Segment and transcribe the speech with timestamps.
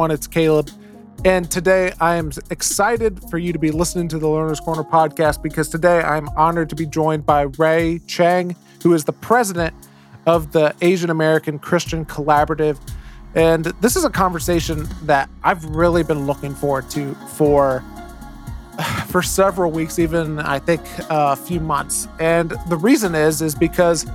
[0.00, 0.70] Everyone, it's Caleb.
[1.26, 5.42] And today I am excited for you to be listening to the Learner's Corner podcast
[5.42, 9.74] because today I'm honored to be joined by Ray Chang, who is the president
[10.24, 12.78] of the Asian American Christian Collaborative.
[13.34, 17.84] And this is a conversation that I've really been looking forward to for
[19.08, 20.80] for several weeks, even I think
[21.10, 22.08] a few months.
[22.18, 24.06] And the reason is is because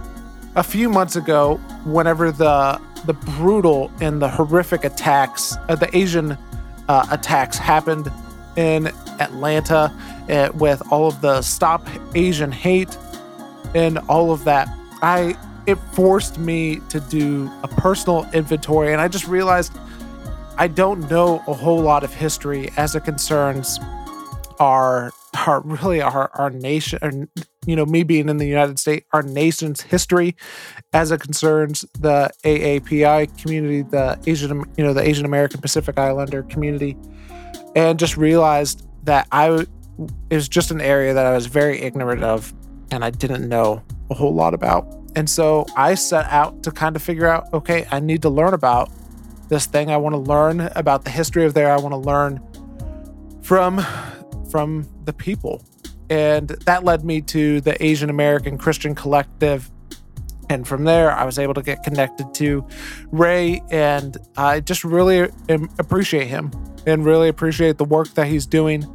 [0.55, 6.37] a few months ago, whenever the the brutal and the horrific attacks, uh, the Asian
[6.87, 8.11] uh, attacks happened
[8.55, 8.87] in
[9.19, 9.93] Atlanta
[10.29, 12.97] uh, with all of the Stop Asian Hate
[13.75, 14.67] and all of that.
[15.01, 15.37] I
[15.67, 19.77] it forced me to do a personal inventory, and I just realized
[20.57, 23.79] I don't know a whole lot of history as it concerns
[24.59, 25.11] our
[25.47, 27.11] our really our our nation or,
[27.65, 30.35] you know me being in the united states our nation's history
[30.93, 36.43] as it concerns the aapi community the asian you know the asian american pacific islander
[36.43, 36.97] community.
[37.75, 42.23] And just realized that i it was just an area that i was very ignorant
[42.23, 42.53] of
[42.91, 44.87] and i didn't know a whole lot about.
[45.15, 48.53] And so i set out to kind of figure out okay i need to learn
[48.53, 48.91] about
[49.49, 49.89] this thing.
[49.89, 51.71] I want to learn about the history of there.
[51.71, 52.41] I want to learn
[53.41, 53.85] from
[54.49, 55.63] from the people.
[56.09, 59.71] And that led me to the Asian American Christian Collective.
[60.49, 62.67] And from there, I was able to get connected to
[63.11, 65.29] Ray, and I just really
[65.79, 66.51] appreciate him
[66.85, 68.85] and really appreciate the work that he's doing.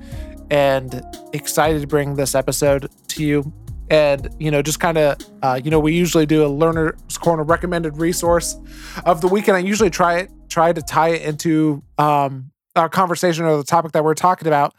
[0.52, 3.52] And excited to bring this episode to you.
[3.88, 7.42] And, you know, just kind of, uh, you know, we usually do a Learner's Corner
[7.42, 8.56] recommended resource
[9.04, 9.48] of the week.
[9.48, 13.64] And I usually try it, try to tie it into um, our conversation or the
[13.64, 14.74] topic that we're talking about.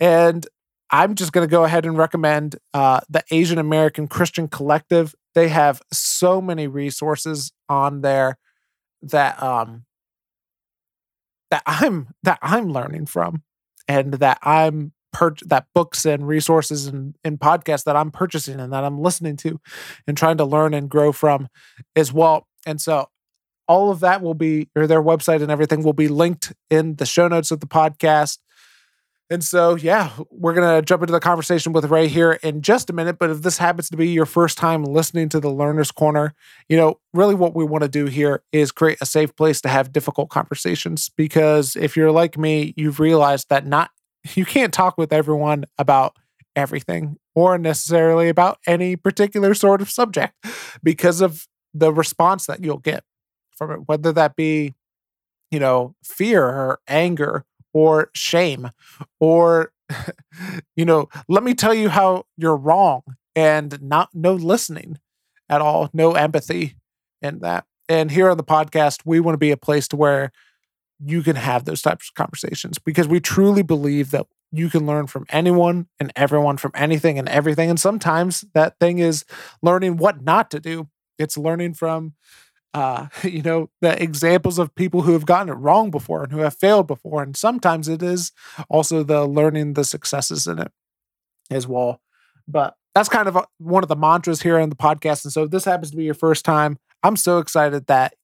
[0.00, 0.46] And
[0.90, 5.14] I'm just going to go ahead and recommend uh, the Asian American Christian Collective.
[5.34, 8.38] They have so many resources on there
[9.02, 9.84] that um
[11.50, 13.42] that I'm that I'm learning from,
[13.86, 18.72] and that I'm per- that books and resources and, and podcasts that I'm purchasing and
[18.72, 19.60] that I'm listening to,
[20.06, 21.48] and trying to learn and grow from
[21.96, 22.46] as well.
[22.66, 23.08] And so
[23.66, 27.06] all of that will be, or their website and everything will be linked in the
[27.06, 28.38] show notes of the podcast.
[29.30, 32.88] And so, yeah, we're going to jump into the conversation with Ray here in just
[32.88, 33.18] a minute.
[33.18, 36.34] But if this happens to be your first time listening to the Learner's Corner,
[36.68, 39.68] you know, really what we want to do here is create a safe place to
[39.68, 41.10] have difficult conversations.
[41.14, 43.90] Because if you're like me, you've realized that not,
[44.34, 46.16] you can't talk with everyone about
[46.56, 50.34] everything or necessarily about any particular sort of subject
[50.82, 53.04] because of the response that you'll get
[53.54, 54.74] from it, whether that be,
[55.50, 58.70] you know, fear or anger or shame
[59.20, 59.72] or,
[60.76, 63.02] you know, let me tell you how you're wrong
[63.34, 64.98] and not no listening
[65.48, 66.76] at all, no empathy
[67.22, 67.64] in that.
[67.88, 70.30] And here on the podcast, we want to be a place to where
[71.04, 75.06] you can have those types of conversations because we truly believe that you can learn
[75.06, 77.70] from anyone and everyone from anything and everything.
[77.70, 79.24] And sometimes that thing is
[79.62, 80.88] learning what not to do.
[81.18, 82.14] It's learning from
[82.74, 86.40] uh, you know, the examples of people who have gotten it wrong before and who
[86.40, 87.22] have failed before.
[87.22, 88.32] And sometimes it is
[88.68, 90.72] also the learning the successes in it
[91.50, 92.00] as well.
[92.46, 95.24] But that's kind of a, one of the mantras here on the podcast.
[95.24, 98.14] And so if this happens to be your first time, I'm so excited that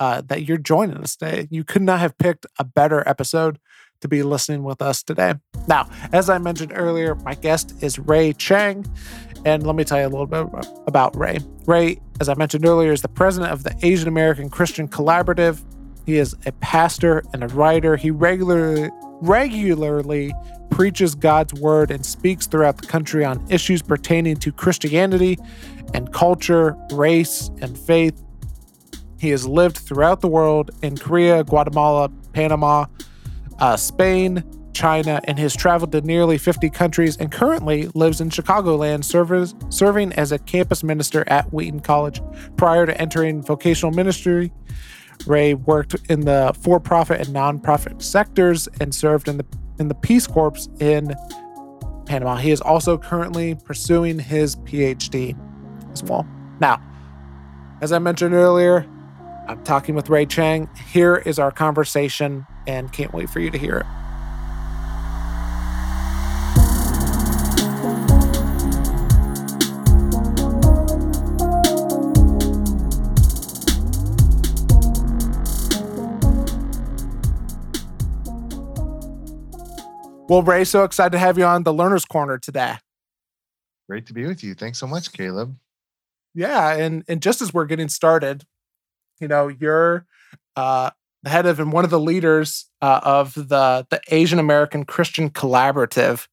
[0.00, 1.46] uh, that you're joining us today.
[1.50, 3.58] You could not have picked a better episode
[4.00, 5.34] to be listening with us today.
[5.68, 8.84] Now, as I mentioned earlier, my guest is Ray Chang.
[9.44, 10.46] And let me tell you a little bit
[10.86, 11.38] about Ray.
[11.66, 15.62] Ray, as I mentioned earlier, is the president of the Asian American Christian Collaborative.
[16.06, 17.96] He is a pastor and a writer.
[17.96, 20.34] He regularly regularly
[20.70, 25.38] preaches God's word and speaks throughout the country on issues pertaining to Christianity
[25.94, 28.20] and culture, race, and faith.
[29.18, 32.86] He has lived throughout the world in Korea, Guatemala, Panama,
[33.60, 34.42] uh, Spain,
[34.72, 40.12] China, and has traveled to nearly 50 countries and currently lives in Chicagoland, serves, serving
[40.14, 42.20] as a campus minister at Wheaton College.
[42.56, 44.52] Prior to entering vocational ministry,
[45.26, 49.46] Ray worked in the for-profit and non-profit sectors and served in the
[49.78, 51.14] in the Peace Corps in
[52.06, 52.36] Panama.
[52.36, 55.36] He is also currently pursuing his PhD
[55.92, 56.26] as well.
[56.60, 56.80] Now,
[57.80, 58.86] as I mentioned earlier,
[59.48, 60.68] I'm talking with Ray Chang.
[60.92, 63.86] Here is our conversation, and can't wait for you to hear it.
[80.32, 82.76] Well, Ray, so excited to have you on the Learner's Corner today.
[83.86, 84.54] Great to be with you.
[84.54, 85.58] Thanks so much, Caleb.
[86.34, 88.44] Yeah, and and just as we're getting started,
[89.20, 90.06] you know, you're
[90.56, 90.88] uh
[91.22, 95.28] the head of and one of the leaders uh, of the the Asian American Christian
[95.28, 96.28] Collaborative.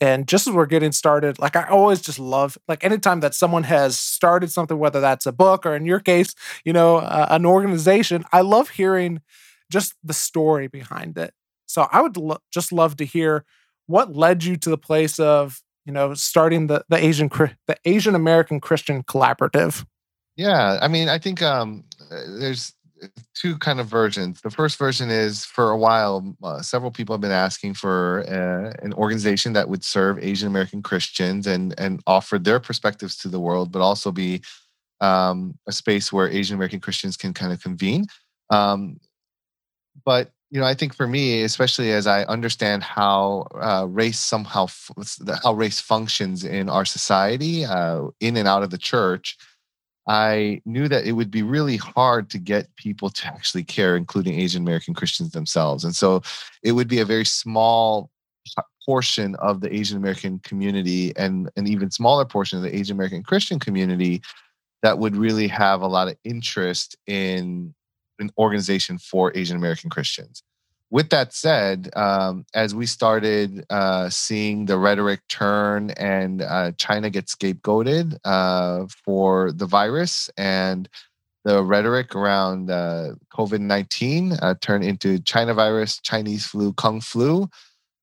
[0.00, 3.64] And just as we're getting started, like I always just love, like anytime that someone
[3.64, 7.44] has started something, whether that's a book or in your case, you know, uh, an
[7.44, 9.20] organization, I love hearing
[9.68, 11.34] just the story behind it.
[11.72, 13.46] So I would lo- just love to hear
[13.86, 17.28] what led you to the place of, you know, starting the the Asian
[17.66, 19.86] the Asian American Christian Collaborative.
[20.36, 22.74] Yeah, I mean, I think um, uh, there's
[23.34, 24.42] two kind of versions.
[24.42, 28.84] The first version is for a while, uh, several people have been asking for uh,
[28.84, 33.40] an organization that would serve Asian American Christians and and offer their perspectives to the
[33.40, 34.42] world, but also be
[35.00, 38.06] um, a space where Asian American Christians can kind of convene.
[38.50, 39.00] Um,
[40.04, 44.68] but you know, I think for me, especially as I understand how uh, race somehow
[45.42, 49.36] how race functions in our society, uh, in and out of the church
[50.08, 54.38] I knew that it would be really hard to get people to actually care, including
[54.38, 55.84] Asian American Christians themselves.
[55.84, 56.22] And so
[56.62, 58.10] it would be a very small
[58.84, 63.22] portion of the Asian American community and an even smaller portion of the Asian American
[63.22, 64.20] Christian community
[64.82, 67.72] that would really have a lot of interest in
[68.22, 70.42] an organization for Asian American Christians.
[70.90, 77.08] With that said, um, as we started uh, seeing the rhetoric turn and uh, China
[77.08, 80.88] get scapegoated uh, for the virus and
[81.44, 87.48] the rhetoric around uh, COVID 19 uh, turn into China virus, Chinese flu, Kung flu,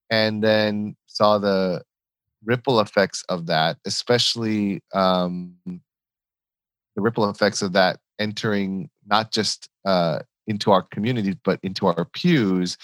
[0.10, 1.83] and then saw the
[2.44, 5.56] ripple effects of that, especially um,
[6.95, 12.06] the ripple effects of that entering not just uh, into our communities, but into our
[12.06, 12.77] pews,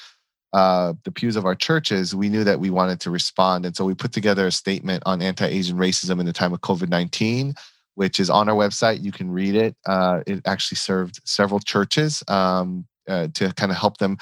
[0.54, 3.66] uh, the pews of our churches, we knew that we wanted to respond.
[3.66, 6.62] And so we put together a statement on anti Asian racism in the time of
[6.62, 7.54] COVID 19,
[7.96, 9.04] which is on our website.
[9.04, 9.76] You can read it.
[9.86, 14.18] Uh, it actually served several churches um, uh, to kind of help them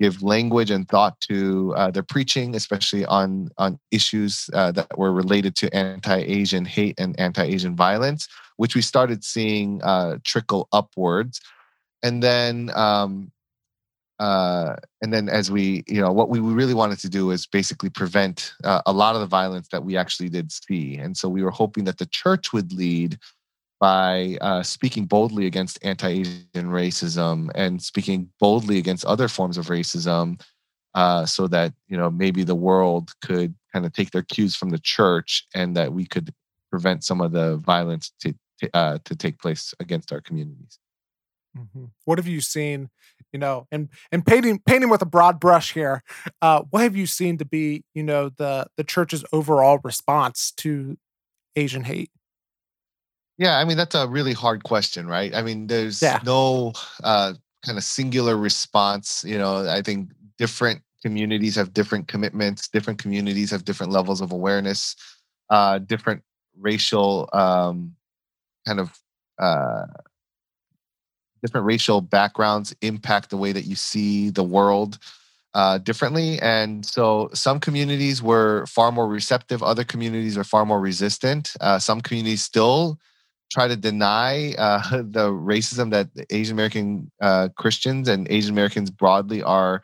[0.00, 5.12] give language and thought to uh, their preaching, especially on on issues uh, that were
[5.12, 8.28] related to anti-Asian hate and anti-Asian violence,
[8.62, 11.40] which we started seeing uh, trickle upwards.
[12.04, 13.32] And then um,
[14.20, 17.90] uh, and then as we you know what we really wanted to do is basically
[17.90, 20.96] prevent uh, a lot of the violence that we actually did see.
[20.96, 23.18] And so we were hoping that the church would lead
[23.80, 30.40] by uh, speaking boldly against anti-asian racism and speaking boldly against other forms of racism
[30.94, 34.70] uh, so that you know maybe the world could kind of take their cues from
[34.70, 36.32] the church and that we could
[36.72, 40.78] prevent some of the violence to to, uh, to take place against our communities
[41.56, 41.84] Mm-hmm.
[42.04, 42.88] What have you seen,
[43.32, 46.02] you know, and and painting painting with a broad brush here?
[46.40, 50.96] Uh, what have you seen to be, you know, the the church's overall response to
[51.56, 52.10] Asian hate?
[53.38, 55.34] Yeah, I mean that's a really hard question, right?
[55.34, 56.20] I mean, there's yeah.
[56.24, 56.72] no
[57.04, 59.24] uh, kind of singular response.
[59.24, 62.68] You know, I think different communities have different commitments.
[62.68, 64.96] Different communities have different levels of awareness.
[65.50, 66.22] Uh, different
[66.58, 67.94] racial um,
[68.66, 68.98] kind of
[69.38, 69.86] uh,
[71.42, 74.98] different racial backgrounds impact the way that you see the world
[75.54, 76.40] uh, differently.
[76.40, 81.54] And so some communities were far more receptive, other communities are far more resistant.
[81.60, 82.98] Uh, some communities still
[83.50, 89.42] try to deny uh, the racism that Asian American uh, Christians and Asian Americans broadly
[89.42, 89.82] are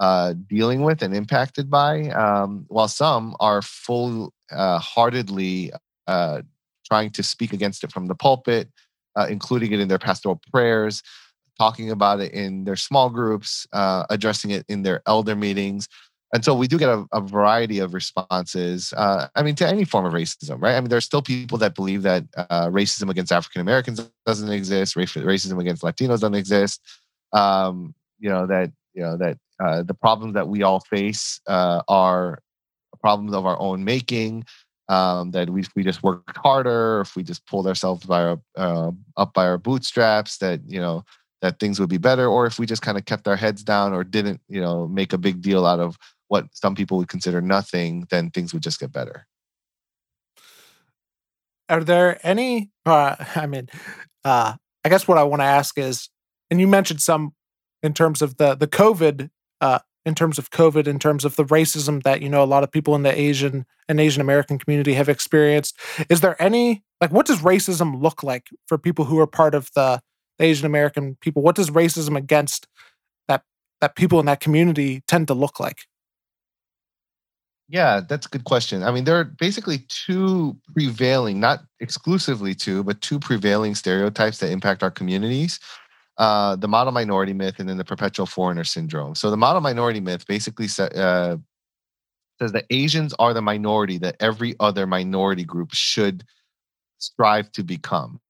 [0.00, 5.70] uh, dealing with and impacted by, um, while some are full uh, heartedly
[6.84, 8.68] trying to speak against it from the pulpit
[9.16, 11.02] uh, including it in their pastoral prayers,
[11.58, 15.88] talking about it in their small groups, uh, addressing it in their elder meetings.
[16.32, 18.92] And so we do get a, a variety of responses.
[18.96, 20.74] Uh, I mean, to any form of racism, right?
[20.74, 24.96] I mean, there's still people that believe that uh, racism against African Americans doesn't exist,
[24.96, 26.80] racism against Latinos doesn't exist.
[27.32, 31.82] Um, you know that you know that uh, the problems that we all face uh,
[31.88, 32.40] are
[33.00, 34.44] problems of our own making
[34.88, 38.90] um, that we, we just worked harder, if we just pulled ourselves by our, uh,
[39.16, 41.04] up by our bootstraps, that you know
[41.42, 43.92] that things would be better, or if we just kind of kept our heads down
[43.92, 45.98] or didn't, you know, make a big deal out of
[46.28, 49.26] what some people would consider nothing, then things would just get better.
[51.68, 52.70] Are there any?
[52.84, 53.68] Uh, I mean,
[54.24, 56.08] uh, I guess what I want to ask is,
[56.50, 57.34] and you mentioned some
[57.82, 61.44] in terms of the the COVID uh, in terms of COVID, in terms of the
[61.44, 64.94] racism that you know a lot of people in the Asian and Asian American community
[64.94, 65.78] have experienced.
[66.08, 69.70] Is there any like what does racism look like for people who are part of
[69.74, 70.00] the
[70.38, 71.42] Asian American people?
[71.42, 72.66] What does racism against
[73.28, 73.42] that
[73.80, 75.86] that people in that community tend to look like?
[77.68, 78.82] Yeah, that's a good question.
[78.82, 84.50] I mean, there are basically two prevailing, not exclusively two, but two prevailing stereotypes that
[84.50, 85.60] impact our communities.
[86.16, 89.14] Uh, the model minority myth, and then the perpetual foreigner syndrome.
[89.14, 91.36] So the model minority myth basically uh,
[92.38, 96.24] says that Asians are the minority that every other minority group should
[96.98, 98.20] strive to become.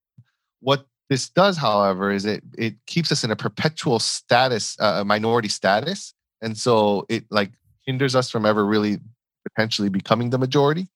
[0.60, 5.48] What this does, however, is it it keeps us in a perpetual status, uh, minority
[5.48, 7.52] status, and so it like
[7.86, 8.98] hinders us from ever really
[9.46, 10.88] potentially becoming the majority.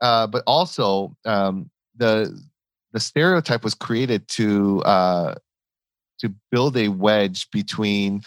[0.00, 2.40] Uh, but also, um, the
[2.92, 5.34] the stereotype was created to uh,
[6.22, 8.22] to build a wedge between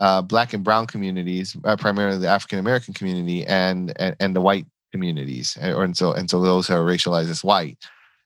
[0.00, 4.40] uh, black and brown communities, uh, primarily the African American community, and, and, and the
[4.40, 7.78] white communities, eh, or and so and so those who are racialized as white,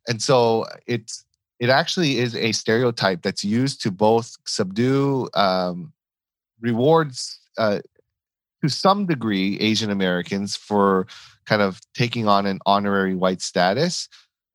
[0.07, 1.25] and so it's
[1.59, 5.93] it actually is a stereotype that's used to both subdue um,
[6.61, 7.79] rewards uh,
[8.63, 11.07] to some degree Asian Americans for
[11.47, 14.09] kind of taking on an honorary white status,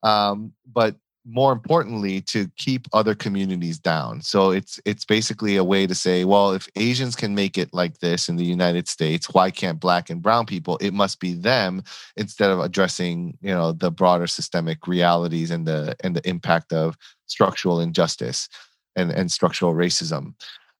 [0.03, 0.95] um, but
[1.29, 4.21] more importantly to keep other communities down.
[4.21, 7.99] So it's it's basically a way to say well if asians can make it like
[7.99, 10.77] this in the united states why can't black and brown people?
[10.77, 11.83] It must be them
[12.15, 16.95] instead of addressing you know the broader systemic realities and the and the impact of
[17.25, 18.47] structural injustice
[18.95, 20.33] and and structural racism.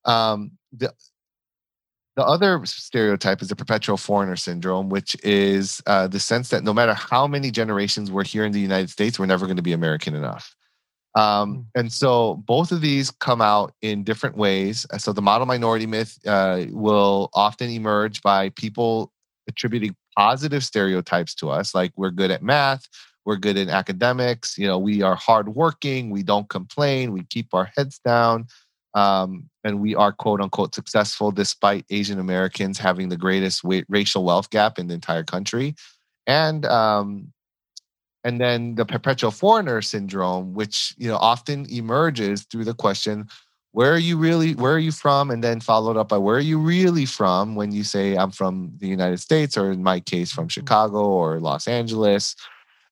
[0.05, 0.93] Um the
[2.17, 6.73] the other stereotype is the perpetual foreigner syndrome, which is uh, the sense that no
[6.73, 9.71] matter how many generations we're here in the United States, we're never going to be
[9.71, 10.55] American enough.
[11.13, 11.61] Um, hmm.
[11.75, 14.85] and so both of these come out in different ways.
[14.97, 19.13] So the model minority myth uh, will often emerge by people
[19.47, 22.87] attributing positive stereotypes to us, like we're good at math,
[23.25, 27.69] we're good in academics, you know, we are hardworking, we don't complain, we keep our
[27.77, 28.47] heads down.
[28.97, 34.49] Um, and we are quote unquote successful despite Asian Americans having the greatest racial wealth
[34.49, 35.75] gap in the entire country.
[36.25, 37.31] And um,
[38.23, 43.27] and then the perpetual foreigner syndrome, which you know often emerges through the question,
[43.77, 46.39] where are you really where are you from and then followed up by where are
[46.39, 50.31] you really from when you say i'm from the united states or in my case
[50.31, 50.61] from mm-hmm.
[50.61, 52.35] chicago or los angeles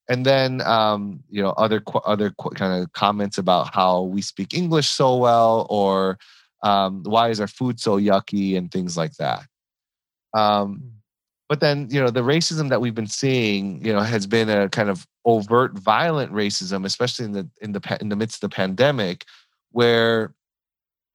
[0.08, 4.88] and then um, you know other other kind of comments about how we speak English
[4.88, 6.18] so well, or
[6.62, 9.46] um, why is our food so yucky, and things like that.
[10.34, 10.88] Um, hmm.
[11.48, 14.68] but then you know the racism that we've been seeing, you know, has been a
[14.68, 18.54] kind of overt, violent racism, especially in the in the in the midst of the
[18.54, 19.24] pandemic,
[19.72, 20.34] where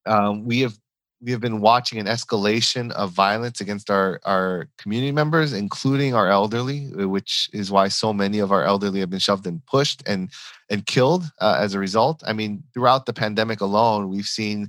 [0.06, 0.78] um, we have
[1.22, 6.28] we have been watching an escalation of violence against our, our community members, including our
[6.28, 10.02] elderly, uh, which is why so many of our elderly have been shoved and pushed
[10.06, 10.30] and
[10.68, 12.22] and killed uh, as a result.
[12.26, 14.68] I mean, throughout the pandemic alone, we've seen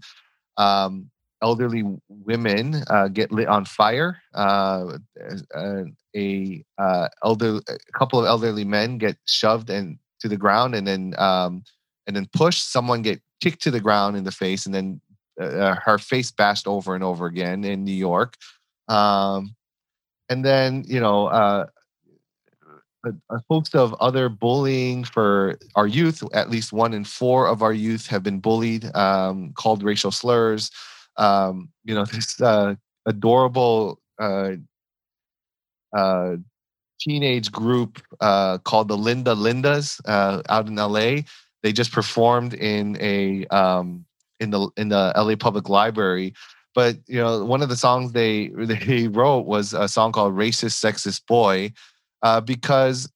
[0.57, 1.10] um,
[1.41, 4.22] elderly women uh, get lit on fire.
[4.33, 4.98] Uh,
[6.15, 10.86] a uh, elder, a couple of elderly men get shoved and to the ground, and
[10.86, 11.63] then um,
[12.05, 12.72] and then pushed.
[12.72, 15.01] Someone get kicked to the ground in the face, and then
[15.40, 18.38] uh, uh, her face bashed over and over again in New York.
[18.88, 19.56] Um,
[20.30, 21.66] and then, you know, uh,
[23.06, 26.24] a, a, host of other bullying for our youth.
[26.34, 30.70] At least one in four of our youth have been bullied, um, called racial slurs.
[31.18, 32.75] Um, you know, this uh,
[33.06, 34.52] adorable uh,
[35.98, 36.36] uh,
[37.02, 41.24] teenage group called the Linda Lindas out in LA.
[41.63, 44.06] They just performed in a um,
[44.40, 46.34] in the in the LA Public Library.
[46.75, 50.84] But you know, one of the songs they they wrote was a song called "Racist
[50.84, 51.72] Sexist Boy,"
[52.22, 53.12] uh, because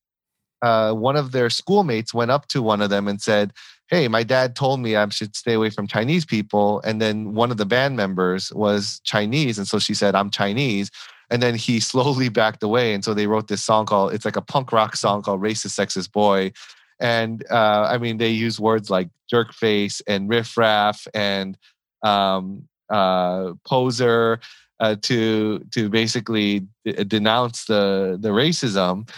[0.61, 3.53] uh, one of their schoolmates went up to one of them and said,
[3.89, 7.51] "Hey, my dad told me I should stay away from Chinese people." And then one
[7.51, 10.91] of the band members was Chinese, and so she said, "I'm Chinese."
[11.29, 14.37] And then he slowly backed away, and so they wrote this song called "It's like
[14.37, 16.51] a punk rock song called Racist Sexist Boy."
[16.99, 21.57] And uh, I mean they use words like jerk face and riffraff and
[22.03, 24.39] um, uh, poser
[24.79, 29.09] uh, to to basically d- denounce the the racism.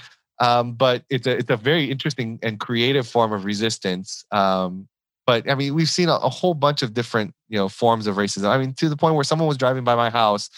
[0.42, 4.24] Um, but it's a it's a very interesting and creative form of resistance.
[4.32, 4.88] Um,
[5.28, 8.16] but I mean, we've seen a, a, whole bunch of different you know forms of
[8.16, 8.50] racism.
[8.50, 10.50] I mean, to the point where someone was driving by my house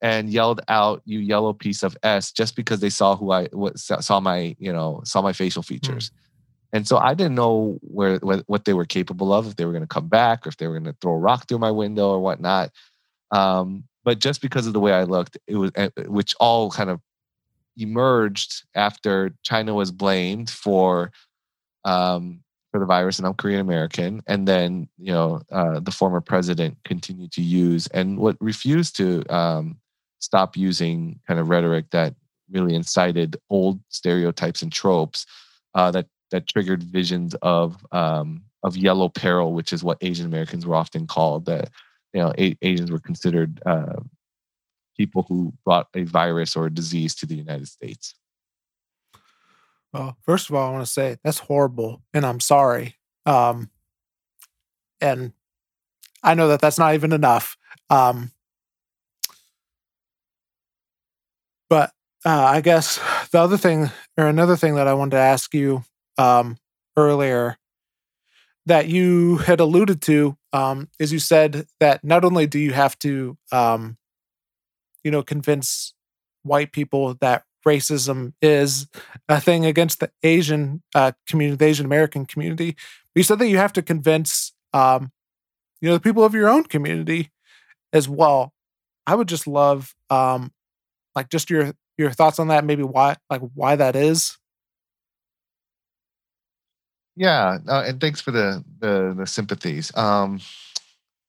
[0.00, 3.78] and yelled out "you yellow piece of s" just because they saw who I what,
[3.78, 6.10] saw my you know saw my facial features.
[6.10, 6.23] Mm.
[6.74, 9.84] And so I didn't know where, what they were capable of, if they were going
[9.84, 12.10] to come back, or if they were going to throw a rock through my window
[12.10, 12.72] or whatnot.
[13.30, 16.90] Um, but just because of the way I looked, it was eh, which all kind
[16.90, 17.00] of
[17.76, 21.12] emerged after China was blamed for
[21.84, 22.40] um,
[22.72, 26.76] for the virus, and I'm Korean American, and then you know uh, the former president
[26.84, 29.78] continued to use and what refused to um,
[30.18, 32.14] stop using kind of rhetoric that
[32.50, 35.24] really incited old stereotypes and tropes
[35.74, 40.66] uh, that that triggered visions of um, of yellow peril, which is what Asian Americans
[40.66, 41.46] were often called.
[41.46, 41.70] That
[42.12, 44.00] you know a- Asians were considered uh,
[44.96, 48.16] people who brought a virus or a disease to the United States.
[49.92, 52.96] Well, first of all, I want to say that's horrible, and I'm sorry.
[53.26, 53.70] Um,
[55.00, 55.34] and
[56.24, 57.56] I know that that's not even enough.
[57.90, 58.32] Um,
[61.70, 61.92] but
[62.26, 62.98] uh, I guess
[63.30, 65.84] the other thing, or another thing that I wanted to ask you
[66.18, 66.56] um,
[66.96, 67.56] earlier,
[68.66, 72.98] that you had alluded to, um, is you said that not only do you have
[73.00, 73.98] to, um,
[75.02, 75.92] you know, convince
[76.42, 78.86] white people that racism is
[79.28, 82.76] a thing against the Asian uh, community, the Asian American community,
[83.14, 85.12] you said that you have to convince, um,
[85.80, 87.30] you know, the people of your own community
[87.92, 88.52] as well.
[89.06, 90.52] I would just love, um,
[91.14, 92.64] like, just your your thoughts on that.
[92.64, 94.38] Maybe why, like, why that is.
[97.16, 99.96] Yeah, uh, and thanks for the the, the sympathies.
[99.96, 100.40] Um,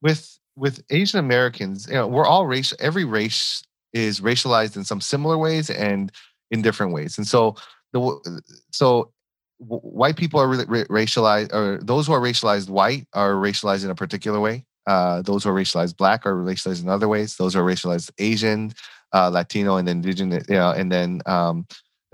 [0.01, 2.73] with with Asian Americans, you know, we're all race.
[2.79, 3.63] Every race
[3.93, 6.11] is racialized in some similar ways and
[6.51, 7.17] in different ways.
[7.17, 7.55] And so
[7.93, 9.11] the so
[9.59, 13.95] white people are really racialized, or those who are racialized white are racialized in a
[13.95, 14.65] particular way.
[14.87, 17.37] Uh, those who are racialized black are racialized in other ways.
[17.37, 18.73] Those who are racialized Asian,
[19.13, 21.65] uh, Latino, and indigenous, you know, and then um,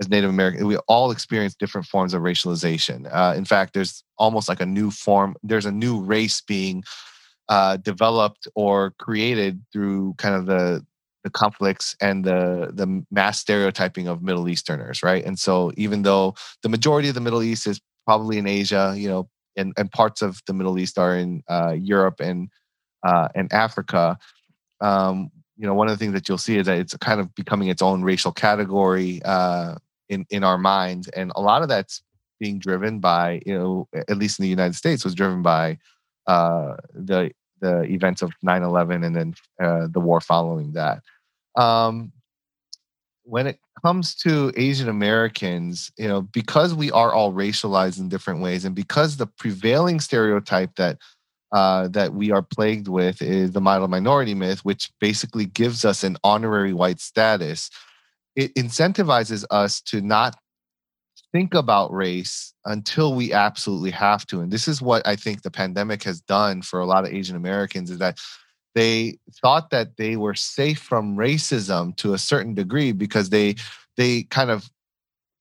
[0.02, 3.08] as Native American, we all experience different forms of racialization.
[3.12, 5.36] Uh, in fact, there's almost like a new form.
[5.42, 6.82] There's a new race being
[7.48, 10.84] uh, developed or created through kind of the
[11.24, 15.24] the conflicts and the the mass stereotyping of Middle Easterners, right?
[15.24, 19.08] And so, even though the majority of the Middle East is probably in Asia, you
[19.08, 22.48] know, and, and parts of the Middle East are in uh, Europe and
[23.04, 24.18] uh, and Africa.
[24.80, 27.32] Um, you know, one of the things that you'll see is that it's kind of
[27.34, 29.76] becoming its own racial category uh,
[30.12, 32.02] in in our minds, and a lot of that's
[32.38, 35.78] being driven by, you know, at least in the United States, was driven by
[36.26, 41.00] uh, the the events of 9/11 and then uh, the war following that.
[41.56, 42.12] Um,
[43.24, 48.40] when it comes to Asian Americans, you know, because we are all racialized in different
[48.40, 50.98] ways, and because the prevailing stereotype that
[51.52, 56.02] uh, that we are plagued with is the model minority myth, which basically gives us
[56.02, 57.70] an honorary white status.
[58.36, 60.36] It incentivizes us to not
[61.32, 64.40] think about race until we absolutely have to.
[64.40, 67.36] And this is what I think the pandemic has done for a lot of Asian
[67.36, 68.18] Americans is that
[68.74, 73.56] they thought that they were safe from racism to a certain degree because they
[73.96, 74.70] they kind of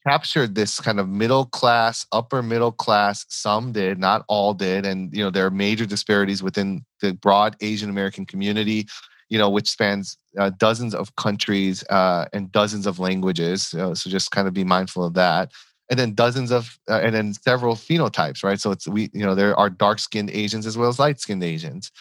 [0.05, 5.15] captured this kind of middle class upper middle class some did not all did and
[5.15, 8.87] you know there are major disparities within the broad asian american community
[9.31, 14.09] you know which spans uh, dozens of countries uh, and dozens of languages know, so
[14.09, 15.51] just kind of be mindful of that.
[15.89, 18.59] And then dozens of uh, and then several phenotypes right?
[18.59, 21.43] So it's we you know there are dark skinned asians as well as light skinned
[21.43, 21.91] asians.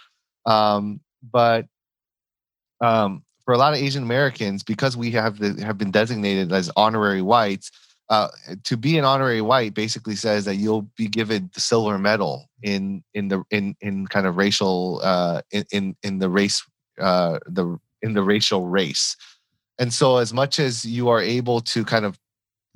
[0.45, 1.67] Um, but
[2.81, 6.71] um, for a lot of Asian Americans, because we have the, have been designated as
[6.77, 7.71] honorary whites,
[8.09, 8.29] uh,
[8.65, 13.05] to be an honorary white basically says that you'll be given the silver medal in
[13.15, 16.65] in the in in kind of racial uh, in, in in the race
[17.01, 19.17] uh, the in the racial race.
[19.79, 22.19] And so, as much as you are able to kind of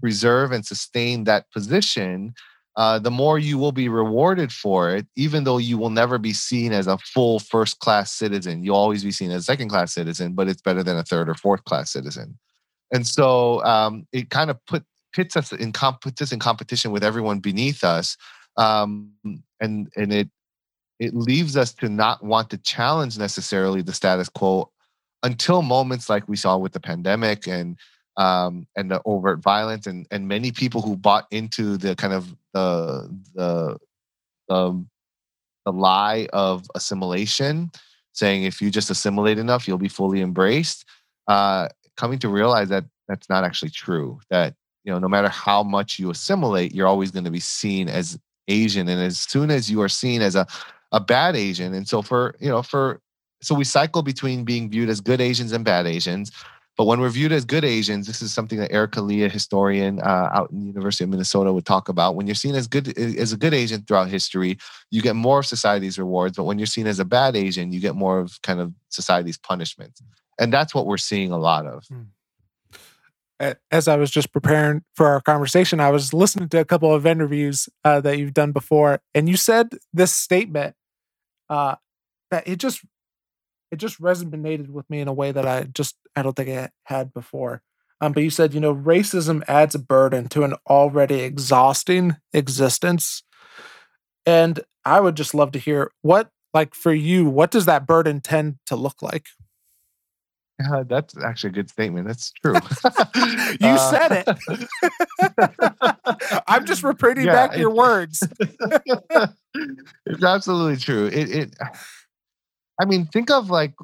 [0.01, 2.35] preserve and sustain that position,
[2.77, 6.33] uh, the more you will be rewarded for it, even though you will never be
[6.33, 8.65] seen as a full first class citizen.
[8.65, 11.29] You'll always be seen as a second class citizen, but it's better than a third
[11.29, 12.39] or fourth class citizen.
[12.93, 14.85] And so um, it kind of put
[15.15, 18.17] pits us in comp- puts us in competition with everyone beneath us,
[18.57, 19.13] um,
[19.61, 20.29] and and it
[20.99, 24.71] it leaves us to not want to challenge necessarily the status quo
[25.23, 27.77] until moments like we saw with the pandemic and
[28.17, 32.35] um, and the overt violence and and many people who bought into the kind of
[32.53, 33.79] the the
[34.49, 34.85] the,
[35.65, 37.71] the lie of assimilation,
[38.13, 40.85] saying if you just assimilate enough, you'll be fully embraced.
[41.27, 44.21] Uh, coming to realize that that's not actually true.
[44.31, 44.55] That
[44.85, 48.19] you know, no matter how much you assimilate, you're always going to be seen as
[48.47, 50.47] Asian, and as soon as you are seen as a
[50.95, 53.01] a bad Asian, and so for you know for
[53.43, 56.31] so we cycle between being viewed as good Asians and bad Asians.
[56.77, 60.01] But when we're viewed as good Asians, this is something that Erika Lee, a historian
[60.01, 62.17] uh, out in the University of Minnesota, would talk about.
[62.17, 64.59] When you're seen as good as a good Asian throughout history,
[64.91, 66.37] you get more of society's rewards.
[66.37, 69.39] But when you're seen as a bad Asian, you get more of kind of society's
[69.39, 70.03] punishments.
[70.39, 71.85] And that's what we're seeing a lot of.
[71.87, 73.53] Hmm.
[73.71, 77.05] As I was just preparing for our conversation, I was listening to a couple of
[77.05, 80.77] interviews uh, that you've done before, and you said this statement
[81.49, 81.77] uh,
[82.31, 82.85] that it just
[83.71, 86.71] it just resonated with me in a way that I just I don't think I
[86.85, 87.63] had before.
[88.01, 93.23] Um, but you said, you know, racism adds a burden to an already exhausting existence.
[94.27, 98.21] And I would just love to hear what, like for you, what does that burden
[98.21, 99.27] tend to look like?
[100.63, 102.07] Uh, that's actually a good statement.
[102.07, 102.55] That's true.
[103.61, 104.29] you uh, said it.
[106.49, 108.23] I'm just repeating yeah, back it, your words.
[108.39, 111.07] it's absolutely true.
[111.07, 111.57] It, it,
[112.81, 113.75] I mean, think of like,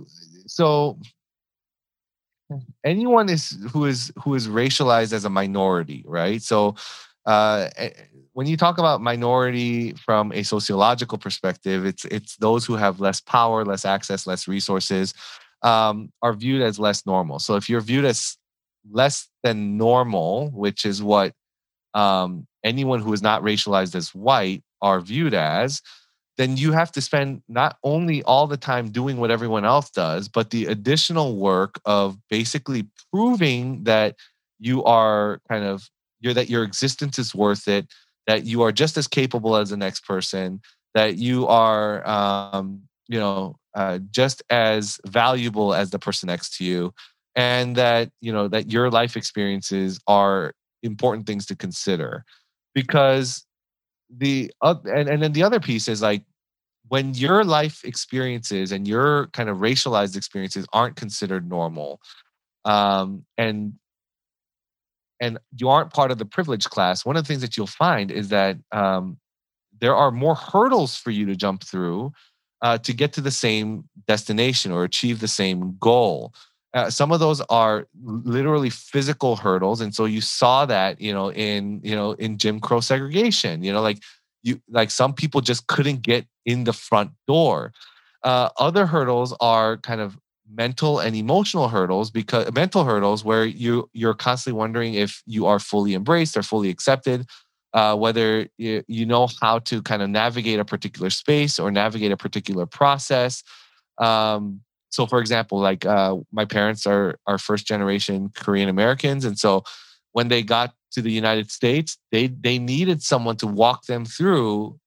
[0.47, 0.97] so
[2.85, 6.41] anyone is who is who is racialized as a minority, right?
[6.41, 6.77] So,
[7.27, 7.91] uh, eh,
[8.33, 13.21] when you talk about minority from a sociological perspective, it's it's those who have less
[13.21, 15.15] power, less access, less resources
[15.63, 17.39] um, are viewed as less normal.
[17.39, 18.37] So if you're viewed as
[18.91, 21.33] less than normal, which is what
[21.95, 25.83] um, anyone who is not racialized as white are viewed as,
[26.39, 30.29] then you have to spend not only all the time doing what everyone else does,
[30.29, 34.17] but the additional work of basically proving that
[34.59, 35.89] you are kind of
[36.21, 37.87] you're that your existence is worth it,
[38.27, 40.61] that you are just as capable as the next person,
[40.95, 46.65] that you are um, you know uh, just as valuable as the person next to
[46.65, 46.95] you
[47.35, 52.25] and that you know that your life experiences are important things to consider
[52.75, 53.45] because
[54.17, 56.23] the uh, and, and then the other piece is like
[56.89, 62.01] when your life experiences and your kind of racialized experiences aren't considered normal
[62.65, 63.73] um, and
[65.21, 68.13] and you aren't part of the privileged class one of the things that you'll find
[68.13, 69.19] is that um,
[69.81, 72.13] there are more hurdles for you to jump through
[72.63, 76.33] uh, to get to the same destination or achieve the same goal.
[76.73, 81.33] Uh, some of those are literally physical hurdles, and so you saw that, you know,
[81.33, 83.65] in you know in Jim Crow segregation.
[83.65, 83.99] You know, like
[84.43, 87.73] you like some people just couldn't get in the front door.
[88.23, 90.17] Uh, other hurdles are kind of
[90.53, 95.59] mental and emotional hurdles because mental hurdles where you you're constantly wondering if you are
[95.59, 97.27] fully embraced or fully accepted
[97.73, 102.13] uh, whether you, you know how to kind of navigate a particular space or navigate
[102.13, 103.43] a particular process.
[103.99, 109.39] Um, so, for example, like uh, my parents are are first generation Korean Americans, and
[109.39, 109.63] so
[110.13, 114.79] when they got to the United States, they they needed someone to walk them through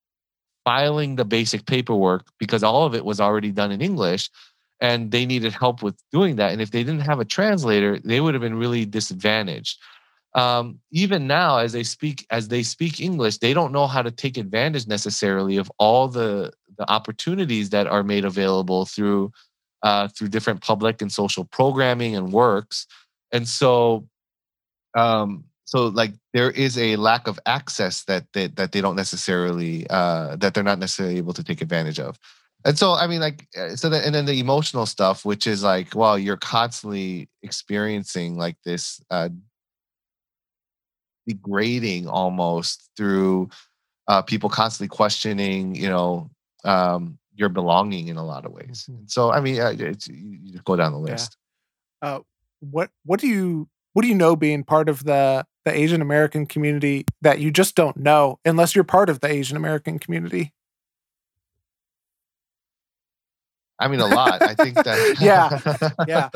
[0.65, 4.29] filing the basic paperwork because all of it was already done in English
[4.79, 8.21] and they needed help with doing that and if they didn't have a translator they
[8.21, 9.77] would have been really disadvantaged
[10.35, 14.11] um, even now as they speak as they speak english they don't know how to
[14.11, 19.31] take advantage necessarily of all the the opportunities that are made available through
[19.83, 22.87] uh, through different public and social programming and works.
[23.31, 24.07] And so
[24.95, 29.87] um, so like there is a lack of access that they, that they don't necessarily
[29.89, 32.17] uh, that they're not necessarily able to take advantage of.
[32.65, 35.63] And so i mean like uh, so that and then the emotional stuff which is
[35.63, 39.27] like well you're constantly experiencing like this uh,
[41.27, 43.49] degrading almost through
[44.07, 46.29] uh, people constantly questioning, you know,
[46.65, 48.85] um, your belonging in a lot of ways.
[48.89, 48.99] Mm-hmm.
[48.99, 51.37] And so, I mean, it's, you go down the list.
[52.01, 52.09] Yeah.
[52.09, 52.19] Uh,
[52.59, 56.45] what what do you what do you know being part of the the Asian American
[56.45, 60.53] community that you just don't know unless you're part of the Asian American community?
[63.79, 64.41] I mean, a lot.
[64.41, 65.17] I think that.
[66.07, 66.29] yeah,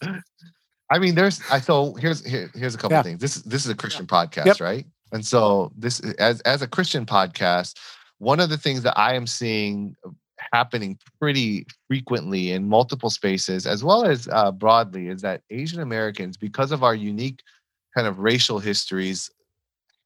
[0.00, 0.20] yeah.
[0.90, 3.02] I mean, there's I so here's here, here's a couple yeah.
[3.02, 3.20] things.
[3.20, 4.26] This is this is a Christian yeah.
[4.26, 4.60] podcast, yep.
[4.60, 4.86] right?
[5.12, 7.76] And so this as as a Christian podcast,
[8.18, 9.96] one of the things that I am seeing
[10.52, 16.36] happening pretty frequently in multiple spaces, as well as uh, broadly, is that Asian Americans,
[16.36, 17.40] because of our unique
[17.94, 19.30] kind of racial histories,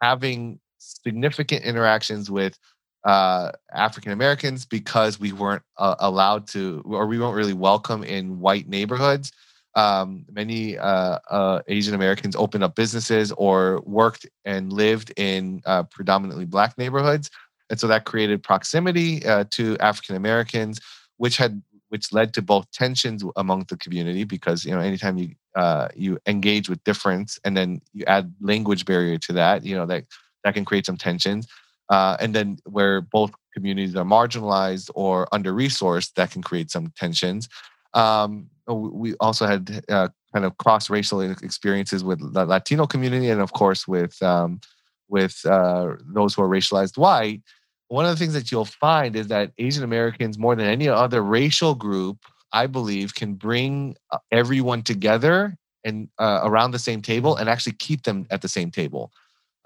[0.00, 2.58] having significant interactions with
[3.04, 8.40] uh, African Americans because we weren't uh, allowed to, or we weren't really welcome in
[8.40, 9.32] white neighborhoods
[9.74, 15.84] um, many uh, uh, Asian Americans opened up businesses or worked and lived in uh,
[15.84, 17.30] predominantly Black neighborhoods,
[17.68, 20.80] and so that created proximity uh, to African Americans,
[21.18, 25.34] which had which led to both tensions among the community because you know anytime you
[25.56, 29.86] uh, you engage with difference and then you add language barrier to that, you know
[29.86, 30.04] that
[30.44, 31.46] that can create some tensions.
[31.90, 36.92] Uh, and then where both communities are marginalized or under resourced, that can create some
[36.96, 37.48] tensions.
[37.94, 43.40] Um, we also had uh, kind of cross racial experiences with the Latino community, and
[43.40, 44.60] of course with um,
[45.08, 47.42] with uh, those who are racialized white.
[47.88, 51.22] One of the things that you'll find is that Asian Americans, more than any other
[51.22, 52.18] racial group,
[52.52, 57.72] I believe, can bring uh, everyone together and uh, around the same table and actually
[57.72, 59.10] keep them at the same table.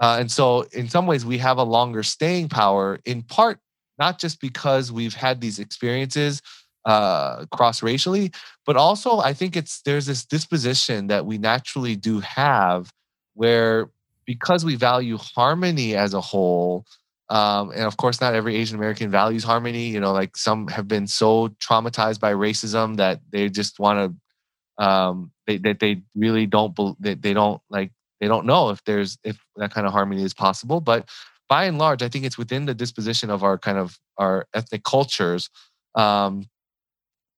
[0.01, 2.99] Uh, and so, in some ways, we have a longer staying power.
[3.05, 3.59] In part,
[3.99, 6.43] not just because we've had these experiences
[6.85, 8.31] uh, cross racially,
[8.67, 12.91] but also I think it's there's this disposition that we naturally do have
[13.35, 13.91] where
[14.27, 16.85] because we value harmony as a whole,
[17.31, 19.89] Um, and of course, not every Asian American values harmony.
[19.89, 23.99] You know, like some have been so traumatized by racism that they just want
[24.79, 28.85] to, um, they, that they really don't, they, they don't like, they don't know if
[28.85, 30.81] there's, if that kind of harmony is possible.
[30.81, 31.09] But
[31.49, 34.85] by and large, I think it's within the disposition of our kind of our ethnic
[34.85, 35.49] cultures
[35.95, 36.45] um,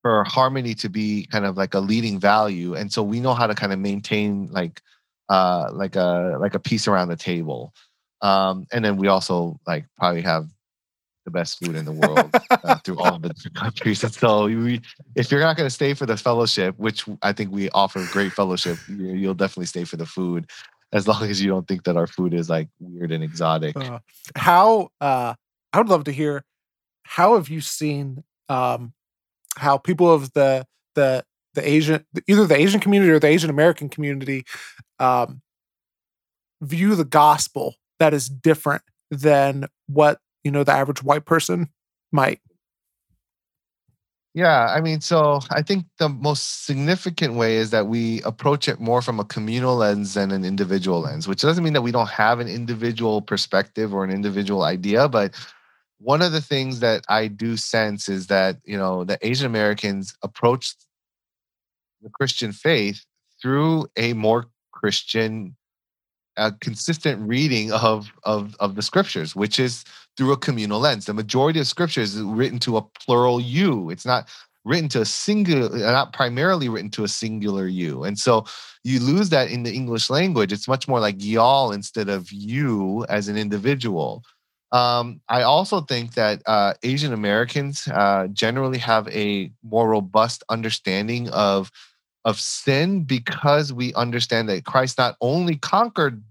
[0.07, 2.75] for harmony to be kind of like a leading value.
[2.75, 4.81] And so we know how to kind of maintain like,
[5.27, 7.73] uh, like a like a peace around the table.
[8.21, 10.47] Um, and then we also like probably have
[11.25, 12.31] the best food in the world
[12.63, 14.01] uh, through all the different countries.
[14.01, 14.79] And so, we,
[15.15, 18.31] if you're not going to stay for the fellowship, which I think we offer great
[18.31, 20.49] fellowship, you'll definitely stay for the food,
[20.93, 23.75] as long as you don't think that our food is like weird and exotic.
[23.75, 23.99] Uh,
[24.37, 25.33] how uh,
[25.73, 26.45] I would love to hear
[27.03, 28.93] how have you seen um,
[29.57, 30.65] how people of the
[30.95, 34.45] the the Asian either the Asian community or the Asian American community
[34.99, 35.41] um,
[36.61, 41.69] view the gospel that is different than what you know the average white person
[42.11, 42.39] might.
[44.33, 48.79] Yeah i mean so i think the most significant way is that we approach it
[48.79, 52.09] more from a communal lens than an individual lens which doesn't mean that we don't
[52.09, 55.33] have an individual perspective or an individual idea but
[55.99, 60.15] one of the things that i do sense is that you know the asian americans
[60.23, 60.75] approach
[62.01, 63.03] the christian faith
[63.41, 65.55] through a more christian
[66.37, 69.83] a consistent reading of, of of the scriptures, which is
[70.15, 71.05] through a communal lens.
[71.05, 73.89] The majority of scriptures is written to a plural you.
[73.89, 74.29] It's not
[74.63, 78.03] written to a singular, uh, not primarily written to a singular you.
[78.03, 78.45] And so
[78.83, 80.51] you lose that in the English language.
[80.51, 84.23] It's much more like y'all instead of you as an individual.
[84.71, 91.29] Um, I also think that uh, Asian Americans uh, generally have a more robust understanding
[91.29, 91.71] of
[92.25, 96.21] of sin because we understand that Christ not only conquered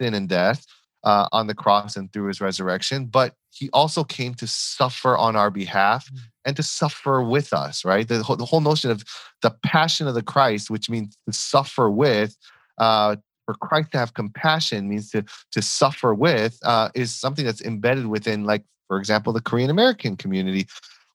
[0.00, 0.64] sin and death
[1.02, 5.34] uh, on the cross and through his resurrection, but he also came to suffer on
[5.34, 6.20] our behalf mm.
[6.44, 8.06] and to suffer with us, right?
[8.06, 9.02] The, the whole notion of
[9.42, 12.36] the passion of the Christ, which means to suffer with,
[12.78, 13.16] uh,
[13.50, 18.06] for Christ to have compassion means to to suffer with, uh, is something that's embedded
[18.06, 20.66] within, like for example, the Korean American community,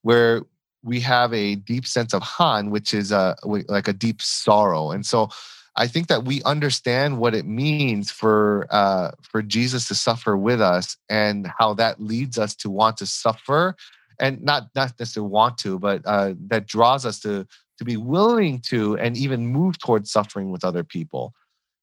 [0.01, 0.41] where
[0.83, 5.05] we have a deep sense of han, which is a like a deep sorrow, and
[5.05, 5.29] so
[5.77, 10.61] I think that we understand what it means for uh, for Jesus to suffer with
[10.61, 13.75] us, and how that leads us to want to suffer,
[14.19, 18.59] and not not necessarily want to, but uh, that draws us to to be willing
[18.59, 21.33] to and even move towards suffering with other people.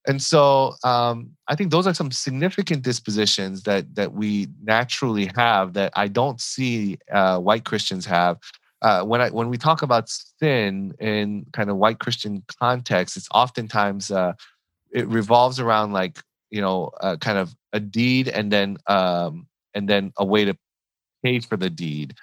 [0.07, 5.75] And so um, I think those are some significant dispositions that that we naturally have
[5.75, 8.39] that I don't see uh, white Christians have
[8.83, 13.29] uh, when I when we talk about sin in kind of white Christian context, it's
[13.33, 14.33] oftentimes uh,
[14.91, 16.19] it revolves around like
[16.51, 20.57] you know uh, kind of a deed and then um, and then a way to
[21.25, 22.15] pay for the deed.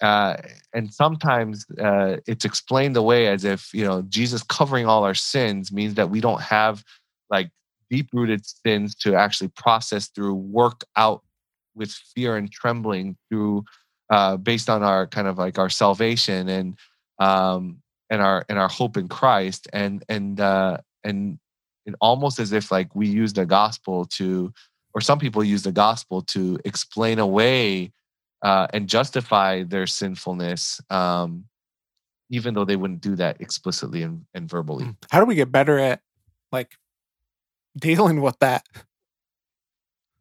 [0.00, 0.36] Uh,
[0.74, 5.70] and sometimes uh, it's explained away as if you know Jesus covering all our sins
[5.70, 6.82] means that we don't have
[7.30, 7.50] like
[7.90, 11.22] deep rooted sins to actually process through, work out
[11.74, 13.64] with fear and trembling through
[14.10, 16.76] uh, based on our kind of like our salvation and
[17.18, 17.78] um,
[18.10, 21.38] and our and our hope in Christ and and uh, and
[21.86, 24.52] and almost as if like we use the gospel to
[24.94, 27.92] or some people use the gospel to explain away
[28.42, 31.44] uh, and justify their sinfulness um,
[32.30, 34.90] even though they wouldn't do that explicitly and, and verbally hmm.
[35.10, 36.00] how do we get better at
[36.52, 36.76] like
[37.78, 38.64] dealing with that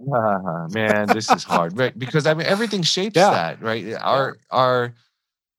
[0.02, 1.98] uh, man, this is hard, right?
[1.98, 3.32] Because I mean, everything shapes yeah.
[3.32, 3.94] that, right?
[3.96, 4.94] Our our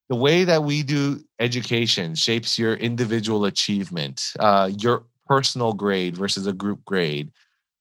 [0.09, 6.47] the way that we do education shapes your individual achievement, uh, your personal grade versus
[6.47, 7.33] a group grade.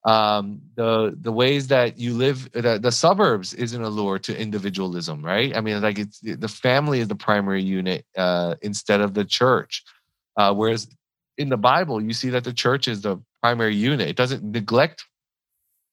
[0.06, 5.24] Um, the the ways that you live, the, the suburbs is an allure to individualism,
[5.24, 5.56] right?
[5.56, 9.84] I mean, like it's the family is the primary unit uh, instead of the church.
[10.38, 10.88] Uh, whereas
[11.38, 14.10] in the Bible, you see that the church is the primary unit.
[14.10, 15.06] It doesn't neglect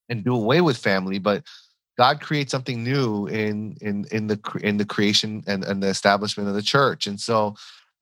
[0.08, 1.44] and do away with family, but
[1.98, 6.48] God creates something new in in in the in the creation and, and the establishment
[6.48, 7.06] of the church.
[7.06, 7.54] And so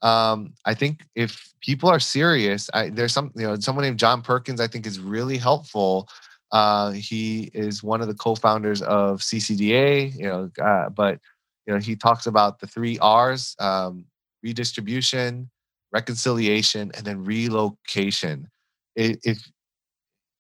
[0.03, 4.23] um, I think if people are serious, I, there's some you know someone named John
[4.23, 6.09] Perkins I think is really helpful.
[6.53, 11.19] Uh, he is one of the co-founders of CCDA, you know, uh, but
[11.67, 14.05] you know he talks about the three R's: um,
[14.45, 15.51] redistribution,
[15.93, 18.49] reconciliation, and then relocation.
[18.97, 19.39] If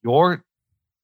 [0.02, 0.44] your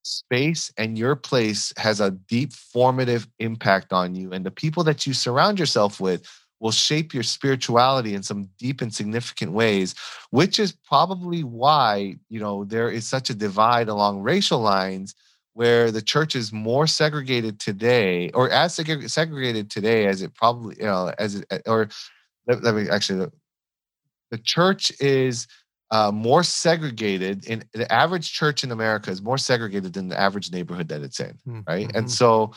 [0.07, 4.31] space and your place has a deep formative impact on you.
[4.31, 6.25] And the people that you surround yourself with
[6.59, 9.93] will shape your spirituality in some deep and significant ways,
[10.31, 15.13] which is probably why, you know, there is such a divide along racial lines
[15.53, 18.75] where the church is more segregated today, or as
[19.07, 21.89] segregated today as it probably, you know, as it, or
[22.47, 23.31] let, let me actually, the,
[24.31, 25.47] the church is
[25.91, 30.51] uh, more segregated in the average church in America is more segregated than the average
[30.51, 31.61] neighborhood that it's in, mm-hmm.
[31.67, 31.89] right?
[31.95, 32.53] And so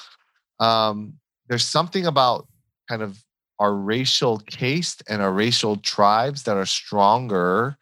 [0.59, 1.15] um,
[1.49, 2.49] there's something about
[2.89, 3.23] kind of
[3.61, 7.77] our racial caste and our racial tribes that are stronger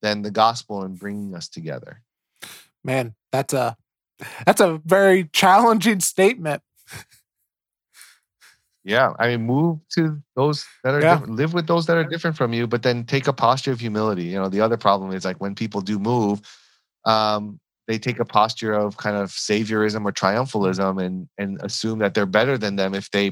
[0.00, 2.00] than the gospel in bringing us together.
[2.82, 3.76] Man, that's a
[4.46, 6.62] that's a very challenging statement.
[8.84, 11.14] Yeah, I mean, move to those that are yeah.
[11.14, 13.80] different, live with those that are different from you, but then take a posture of
[13.80, 14.24] humility.
[14.24, 16.42] You know, the other problem is like when people do move,
[17.06, 22.12] um, they take a posture of kind of saviorism or triumphalism and and assume that
[22.12, 23.30] they're better than them if they,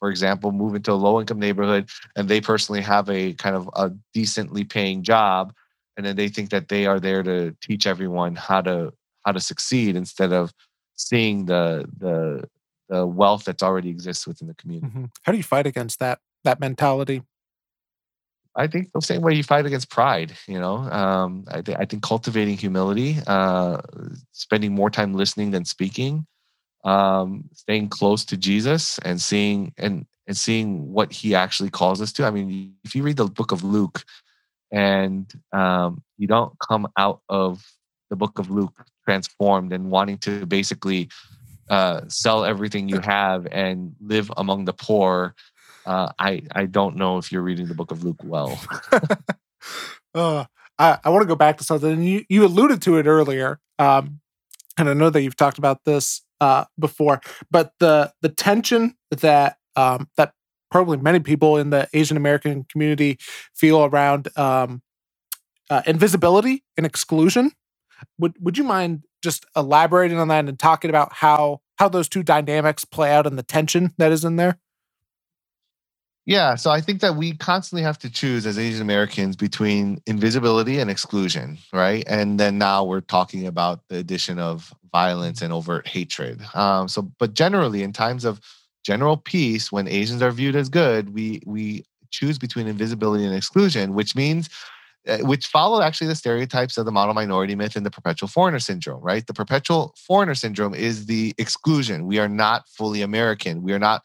[0.00, 3.70] for example, move into a low income neighborhood and they personally have a kind of
[3.74, 5.52] a decently paying job,
[5.96, 8.92] and then they think that they are there to teach everyone how to
[9.24, 10.52] how to succeed instead of
[10.96, 12.44] seeing the the
[12.90, 14.88] the wealth that's already exists within the community.
[14.88, 15.04] Mm-hmm.
[15.22, 17.22] How do you fight against that that mentality?
[18.56, 20.32] I think the same way you fight against pride.
[20.48, 23.80] You know, um, I, th- I, think cultivating humility, uh,
[24.32, 26.26] spending more time listening than speaking,
[26.84, 32.12] um, staying close to Jesus, and seeing and and seeing what He actually calls us
[32.14, 32.26] to.
[32.26, 34.04] I mean, if you read the book of Luke,
[34.72, 37.64] and um, you don't come out of
[38.10, 41.08] the book of Luke transformed and wanting to basically
[41.70, 45.34] uh, sell everything you have and live among the poor,
[45.86, 48.60] uh, I I don't know if you're reading the book of Luke well.
[50.14, 50.44] uh,
[50.78, 54.20] I I want to go back to something you you alluded to it earlier, um,
[54.76, 59.56] and I know that you've talked about this uh, before, but the the tension that
[59.76, 60.34] um, that
[60.70, 63.18] probably many people in the Asian American community
[63.54, 64.82] feel around um,
[65.70, 67.52] uh, invisibility and exclusion.
[68.18, 72.22] Would would you mind just elaborating on that and talking about how how those two
[72.22, 74.58] dynamics play out and the tension that is in there?
[76.26, 80.78] Yeah, so I think that we constantly have to choose as Asian Americans between invisibility
[80.78, 82.04] and exclusion, right?
[82.06, 86.40] And then now we're talking about the addition of violence and overt hatred.
[86.54, 88.40] Um, so, but generally, in times of
[88.84, 93.94] general peace, when Asians are viewed as good, we we choose between invisibility and exclusion,
[93.94, 94.50] which means
[95.08, 98.58] Uh, which follow actually the stereotypes of the model minority myth and the perpetual foreigner
[98.58, 99.26] syndrome, right?
[99.26, 102.06] The perpetual foreigner syndrome is the exclusion.
[102.06, 103.62] We are not fully American.
[103.62, 104.02] We are not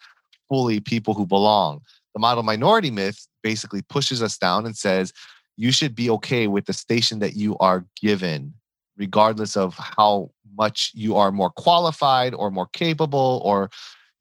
[0.47, 1.81] fully people who belong.
[2.13, 5.11] The model minority myth basically pushes us down and says,
[5.57, 8.53] you should be okay with the station that you are given,
[8.97, 13.69] regardless of how much you are more qualified or more capable or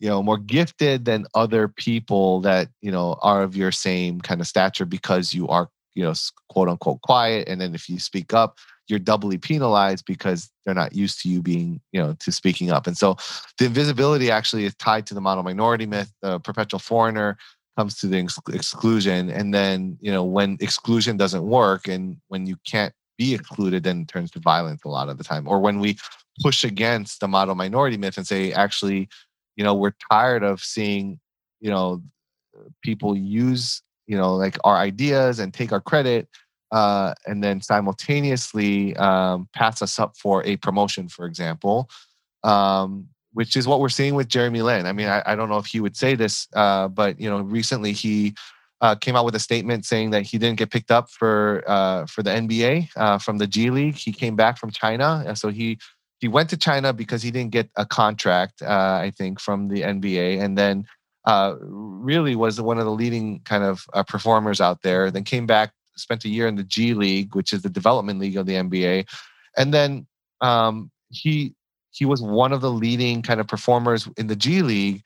[0.00, 4.40] you know more gifted than other people that you know are of your same kind
[4.40, 6.12] of stature because you are you know
[6.48, 10.94] quote unquote quiet and then if you speak up you're doubly penalized because they're not
[10.94, 12.86] used to you being you know to speaking up.
[12.86, 13.16] And so
[13.58, 17.36] the invisibility actually is tied to the model minority myth the perpetual foreigner
[17.78, 22.46] comes to the ex- exclusion and then you know when exclusion doesn't work and when
[22.46, 25.48] you can't be excluded then it turns to violence a lot of the time.
[25.48, 25.96] Or when we
[26.42, 29.08] push against the model minority myth and say actually
[29.56, 31.20] you know we're tired of seeing
[31.60, 32.02] you know
[32.82, 36.28] people use you know like our ideas and take our credit
[36.72, 41.88] uh, and then simultaneously um, pass us up for a promotion for example
[42.42, 44.86] um, which is what we're seeing with jeremy lin.
[44.86, 47.40] I mean i, I don't know if he would say this uh, but you know
[47.40, 48.34] recently he
[48.80, 52.06] uh, came out with a statement saying that he didn't get picked up for uh,
[52.06, 53.94] for the nba uh, from the g league.
[53.94, 55.78] He came back from china so he
[56.20, 59.82] he went to china because he didn't get a contract uh, i think from the
[59.82, 60.84] nba and then
[61.26, 65.10] uh, really was one of the leading kind of uh, performers out there.
[65.10, 68.36] Then came back, spent a year in the G League, which is the development league
[68.36, 69.06] of the NBA,
[69.56, 70.06] and then
[70.40, 71.54] um, he
[71.90, 75.02] he was one of the leading kind of performers in the G League.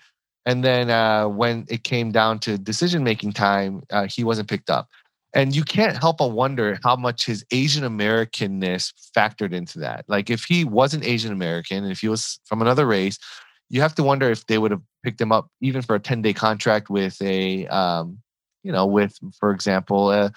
[0.46, 4.70] And then uh, when it came down to decision making time, uh, he wasn't picked
[4.70, 4.88] up.
[5.34, 10.06] And you can't help but wonder how much his Asian Americanness factored into that.
[10.08, 13.18] Like if he wasn't Asian American and if he was from another race,
[13.70, 16.22] you have to wonder if they would have picked him up even for a 10
[16.22, 18.18] day contract with a, um,
[18.62, 20.30] you know, with, for example, uh,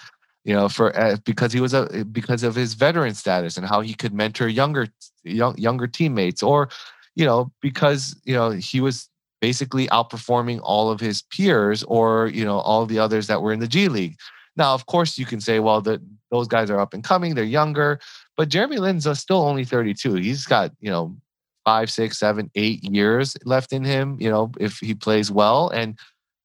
[0.44, 3.80] you know, for uh, because he was a because of his veteran status and how
[3.80, 4.88] he could mentor younger
[5.22, 6.68] young, younger teammates, or
[7.14, 9.08] you know, because you know he was
[9.40, 13.60] basically outperforming all of his peers or you know all the others that were in
[13.60, 14.16] the G League.
[14.56, 17.44] Now, of course, you can say, well, that those guys are up and coming, they're
[17.44, 18.00] younger,
[18.36, 20.14] but Jeremy Lin's still only 32.
[20.14, 21.16] He's got you know
[21.64, 24.16] five, six, seven, eight years left in him.
[24.20, 25.98] You know, if he plays well, and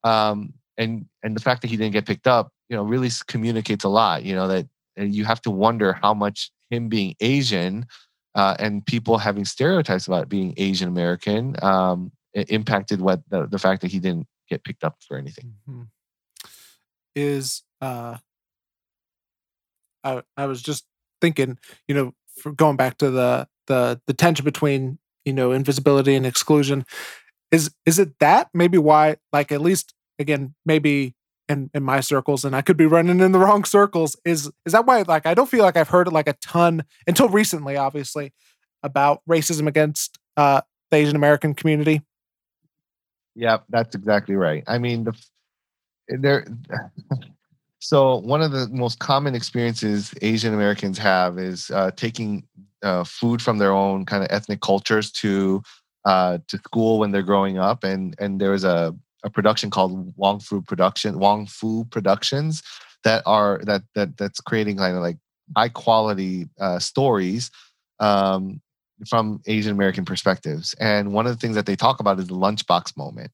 [0.03, 3.83] um, and and the fact that he didn't get picked up, you know, really communicates
[3.83, 4.23] a lot.
[4.23, 7.85] You know that you have to wonder how much him being Asian
[8.35, 13.81] uh, and people having stereotypes about being Asian American um, impacted what the, the fact
[13.81, 15.53] that he didn't get picked up for anything.
[15.69, 15.83] Mm-hmm.
[17.15, 18.17] Is uh,
[20.03, 20.85] I I was just
[21.19, 21.57] thinking,
[21.87, 22.13] you know,
[22.55, 26.85] going back to the the the tension between you know invisibility and exclusion,
[27.51, 31.13] is is it that maybe why like at least again maybe
[31.49, 34.73] in in my circles and I could be running in the wrong circles is is
[34.73, 38.33] that why like I don't feel like I've heard like a ton until recently obviously
[38.83, 42.01] about racism against uh the Asian American community.
[43.35, 44.63] Yeah, that's exactly right.
[44.65, 45.13] I mean the
[46.07, 46.45] there
[47.87, 52.45] so one of the most common experiences Asian Americans have is uh, taking
[52.83, 55.61] uh, food from their own kind of ethnic cultures to
[56.03, 60.13] uh, to school when they're growing up, and and there was a a production called
[60.17, 62.61] Wong Fu Production, Wong Fu Productions,
[63.05, 65.17] that are that that that's creating kind of like
[65.55, 67.49] high quality uh, stories
[68.01, 68.59] um,
[69.07, 70.73] from Asian American perspectives.
[70.81, 73.31] And one of the things that they talk about is the lunchbox moment.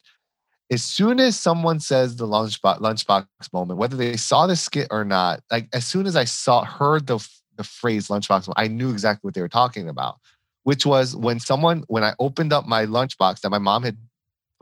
[0.71, 5.05] As soon as someone says the lunchbox lunchbox moment, whether they saw the skit or
[5.05, 9.27] not, like as soon as I saw heard the the phrase lunchbox, I knew exactly
[9.27, 10.17] what they were talking about.
[10.63, 13.97] Which was when someone when I opened up my lunchbox that my mom had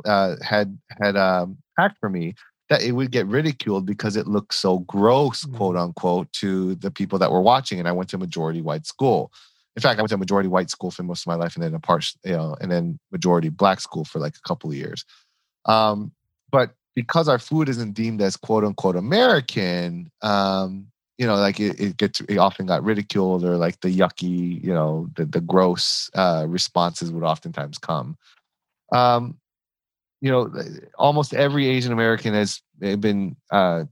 [0.05, 2.35] uh, had had um, packed for me
[2.69, 5.57] that it would get ridiculed because it looked so gross, mm-hmm.
[5.57, 7.79] quote unquote, to the people that were watching.
[7.79, 9.31] And I went to a majority white school.
[9.75, 11.63] In fact, I went to a majority white school for most of my life, and
[11.63, 14.75] then a part, you know, and then majority black school for like a couple of
[14.75, 15.05] years.
[15.65, 16.11] Um,
[16.51, 20.87] but because our food isn't deemed as quote unquote American, um,
[21.17, 24.73] you know, like it, it gets it often got ridiculed or like the yucky, you
[24.73, 28.17] know, the the gross uh, responses would oftentimes come.
[28.91, 29.37] Um,
[30.19, 30.51] you know,
[30.97, 33.85] almost every Asian American has eh, been uh,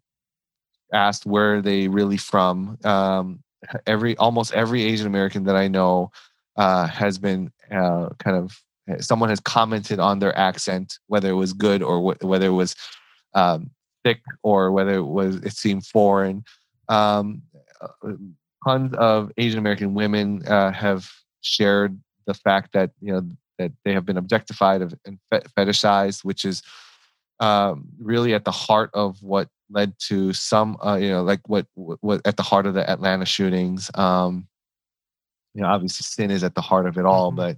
[0.94, 2.78] asked where they really from.
[2.84, 3.44] Um,
[3.86, 6.12] every almost every Asian American that I know
[6.56, 8.62] uh, has been uh, kind of
[9.00, 12.76] someone has commented on their accent, whether it was good or wh- whether it was
[13.34, 13.70] um,
[14.04, 16.44] thick or whether it was it seemed foreign.
[16.88, 17.44] Um,
[17.82, 18.14] uh,
[18.66, 21.10] tons of Asian American women uh, have
[21.42, 25.20] shared the fact that you know that they have been objectified and
[25.58, 26.64] fetishized, which is
[27.40, 31.68] um, really at the heart of what led to some, uh, you know, like what,
[31.76, 33.92] what at the heart of the Atlanta shootings.
[33.94, 34.48] Um,
[35.54, 37.38] you know, obviously sin is at the heart of it all, mm-hmm.
[37.38, 37.58] but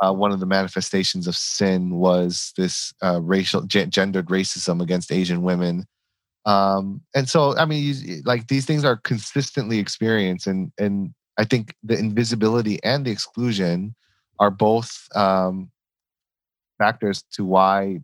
[0.00, 5.12] uh, one of the manifestations of sin was this uh, racial, g- gendered racism against
[5.12, 5.86] Asian women.
[6.46, 11.44] Um, and so, I mean, you, like these things are consistently experienced, and and I
[11.44, 13.94] think the invisibility and the exclusion
[14.38, 15.70] are both um,
[16.78, 18.00] factors to why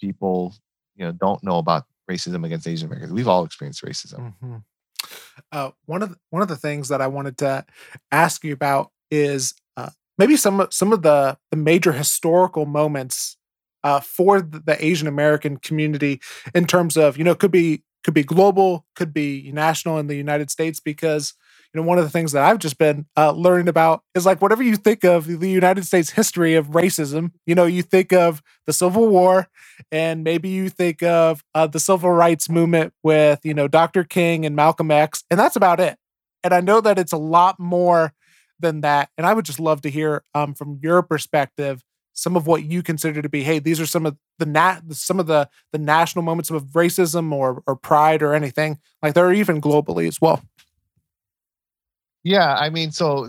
[0.00, 0.54] people
[0.96, 3.12] you know don't know about racism against Asian Americans.
[3.12, 4.32] We've all experienced racism.
[4.42, 4.56] Mm-hmm.
[5.52, 7.66] Uh, one of the, one of the things that I wanted to
[8.10, 9.54] ask you about is
[10.18, 13.36] maybe some some of the the major historical moments
[13.82, 16.20] uh, for the Asian American community
[16.54, 20.16] in terms of you know could be could be global, could be national in the
[20.16, 21.34] United States because
[21.74, 24.40] you know, one of the things that I've just been uh, learning about is like
[24.40, 28.42] whatever you think of the United States history of racism, you know, you think of
[28.66, 29.48] the Civil War
[29.90, 34.04] and maybe you think of uh, the civil rights movement with, you know, Dr.
[34.04, 35.98] King and Malcolm X, and that's about it.
[36.44, 38.12] And I know that it's a lot more
[38.60, 39.10] than that.
[39.16, 41.84] And I would just love to hear um, from your perspective
[42.16, 45.18] some of what you consider to be hey these are some of the nat some
[45.18, 49.32] of the the national moments of racism or or pride or anything like there are
[49.32, 50.40] even globally as well
[52.24, 53.28] yeah, I mean, so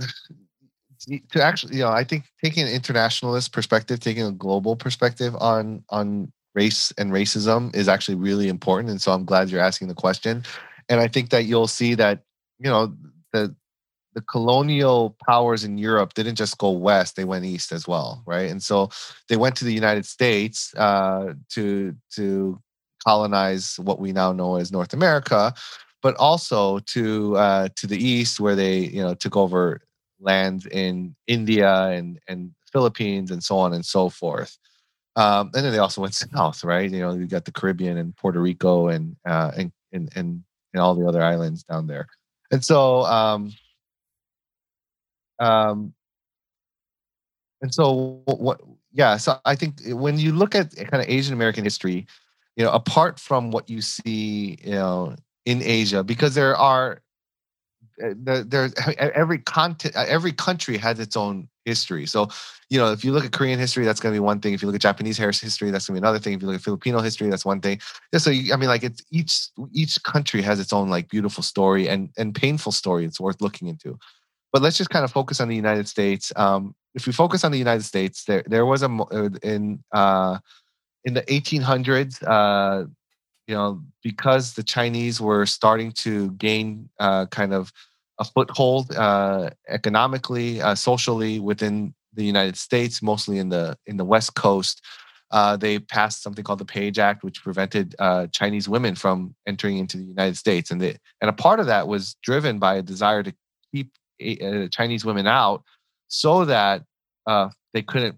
[1.31, 5.83] to actually, you know, I think taking an internationalist perspective, taking a global perspective on
[5.89, 8.89] on race and racism is actually really important.
[8.89, 10.43] And so I'm glad you're asking the question.
[10.87, 12.23] And I think that you'll see that,
[12.59, 12.95] you know,
[13.33, 13.53] the
[14.15, 18.49] the colonial powers in Europe didn't just go west; they went east as well, right?
[18.49, 18.89] And so
[19.29, 22.59] they went to the United States uh, to to
[23.05, 25.53] colonize what we now know as North America
[26.05, 29.81] but also to uh, to the east where they you know took over
[30.19, 34.55] lands in India and and Philippines and so on and so forth.
[35.15, 36.91] Um, and then they also went south, right?
[36.91, 40.43] You know, you got the Caribbean and Puerto Rico and uh, and, and and
[40.75, 42.05] and all the other islands down there.
[42.51, 43.51] And so um,
[45.39, 45.93] um,
[47.61, 48.61] and so what
[48.93, 52.05] yeah so i think when you look at kind of asian american history
[52.55, 55.15] you know apart from what you see you know
[55.45, 57.01] in Asia because there are
[58.01, 62.05] eh, there's every content every country has its own history.
[62.05, 62.29] So
[62.69, 64.53] you know if you look at korean history that's going to be one thing.
[64.53, 66.33] If you look at japanese history that's going to be another thing.
[66.33, 67.79] If you look at filipino history that's one thing.
[68.11, 71.43] Yeah, so you, i mean like it's each each country has its own like beautiful
[71.43, 73.97] story and and painful story it's worth looking into
[74.55, 76.31] But let's just kind of focus on the United States.
[76.37, 80.37] Um, if we focus on the United States, there there was a uh, in uh,
[81.03, 82.23] in the 1800s.
[82.25, 82.85] Uh,
[83.47, 87.73] you know, because the Chinese were starting to gain uh, kind of
[88.17, 94.05] a foothold uh, economically, uh, socially within the United States, mostly in the in the
[94.05, 94.81] West Coast.
[95.59, 97.93] They passed something called the Page Act, which prevented
[98.31, 101.89] Chinese women from entering into the United States, and they, and a part of that
[101.89, 103.33] was driven by a desire to
[103.73, 103.91] keep
[104.21, 105.63] uh, Chinese women out,
[106.07, 106.83] so that
[107.27, 108.17] uh, they couldn't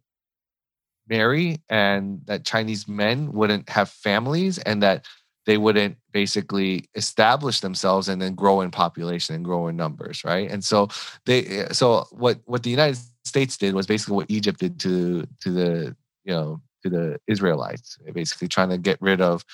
[1.09, 5.05] marry, and that Chinese men wouldn't have families, and that
[5.47, 10.51] they wouldn't basically establish themselves and then grow in population and grow in numbers, right?
[10.51, 10.89] And so
[11.25, 15.25] they, eh, so what what the United States did was basically what Egypt did to
[15.41, 15.95] to the
[16.25, 19.45] you know to the Israelites, basically trying to get rid of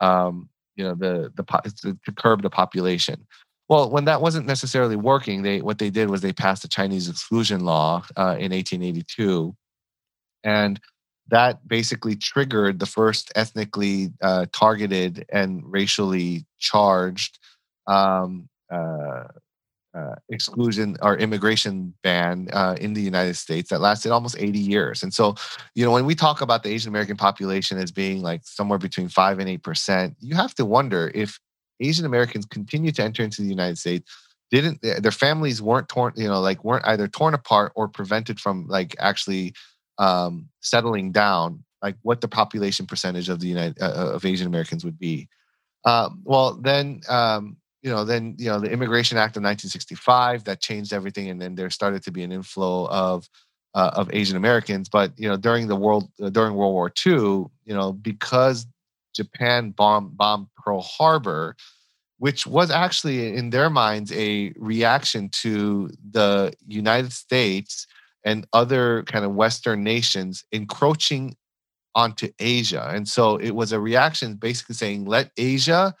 [0.00, 3.26] um, you know the the to curb the population.
[3.68, 7.08] Well, when that wasn't necessarily working, they what they did was they passed the Chinese
[7.08, 9.54] exclusion law uh, in 1882,
[10.44, 10.80] and
[11.28, 17.38] that basically triggered the first ethnically uh, targeted and racially charged
[17.86, 19.24] um, uh,
[19.94, 25.02] uh, exclusion or immigration ban uh, in the United States that lasted almost 80 years.
[25.02, 25.34] And so,
[25.74, 29.08] you know, when we talk about the Asian American population as being like somewhere between
[29.08, 31.38] five and eight percent, you have to wonder if
[31.82, 34.10] Asian Americans continue to enter into the United States.
[34.50, 38.66] Didn't their families weren't torn, you know, like weren't either torn apart or prevented from
[38.68, 39.54] like actually
[39.98, 44.46] um, settling down, like what the population percentage of the United uh, uh of Asian
[44.46, 45.28] Americans would be.
[45.84, 50.60] Um, well, then um, you know, then you know the Immigration Act of 1965 that
[50.60, 53.28] changed everything, and then there started to be an inflow of
[53.74, 54.88] uh, of Asian Americans.
[54.88, 58.66] But you know, during the world uh, during World War II, you know, because
[59.14, 61.56] Japan bombed bombed Pearl Harbor,
[62.18, 67.86] which was actually in their minds a reaction to the United States
[68.24, 71.36] and other kind of Western nations encroaching
[71.94, 72.88] onto Asia.
[72.92, 75.94] And so it was a reaction basically saying, let Asia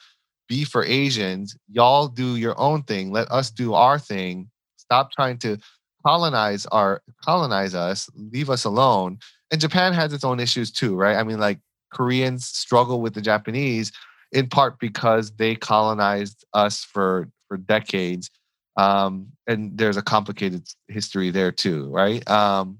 [0.48, 1.56] be for Asians.
[1.68, 3.10] Y'all do your own thing.
[3.10, 4.50] Let us do our thing.
[4.76, 5.58] Stop trying to
[6.06, 8.08] colonize our colonize us.
[8.14, 9.18] Leave us alone.
[9.50, 11.16] And Japan has its own issues too, right?
[11.16, 11.58] I mean, like
[11.92, 13.92] Koreans struggle with the Japanese
[14.32, 18.30] in part because they colonized us for for decades
[18.76, 22.28] um, and there's a complicated history there too, right?
[22.28, 22.78] Um,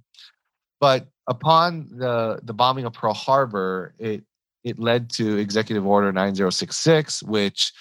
[0.81, 4.25] but upon the the bombing of Pearl Harbor, it
[4.65, 7.73] it led to Executive Order 9066, which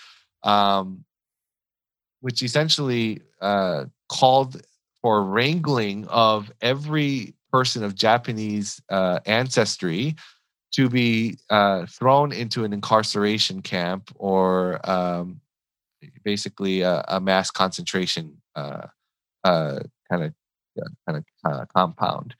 [0.43, 1.03] um,
[2.19, 4.61] which essentially uh, called
[5.01, 10.15] for wrangling of every person of Japanese uh, ancestry
[10.71, 15.41] to be uh, thrown into an incarceration camp or um,
[16.23, 20.33] basically a, a mass concentration kind of
[21.05, 22.35] kind of compound,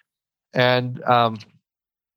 [0.54, 1.38] and um,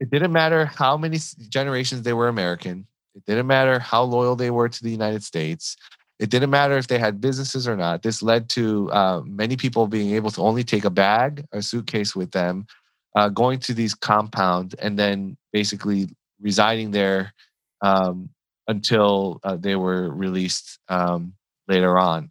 [0.01, 2.87] it didn't matter how many generations they were American.
[3.15, 5.77] It didn't matter how loyal they were to the United States.
[6.19, 8.03] It didn't matter if they had businesses or not.
[8.03, 12.15] This led to uh, many people being able to only take a bag, a suitcase
[12.15, 12.67] with them,
[13.15, 16.09] uh, going to these compounds, and then basically
[16.41, 17.33] residing there
[17.81, 18.29] um,
[18.69, 21.35] until uh, they were released um,
[21.69, 22.31] later on.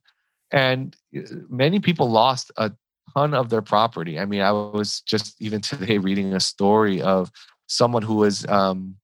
[0.52, 2.72] And uh, many people lost a
[3.16, 4.20] ton of their property.
[4.20, 7.32] I mean, I was just even today reading a story of
[7.68, 8.96] someone who was, um,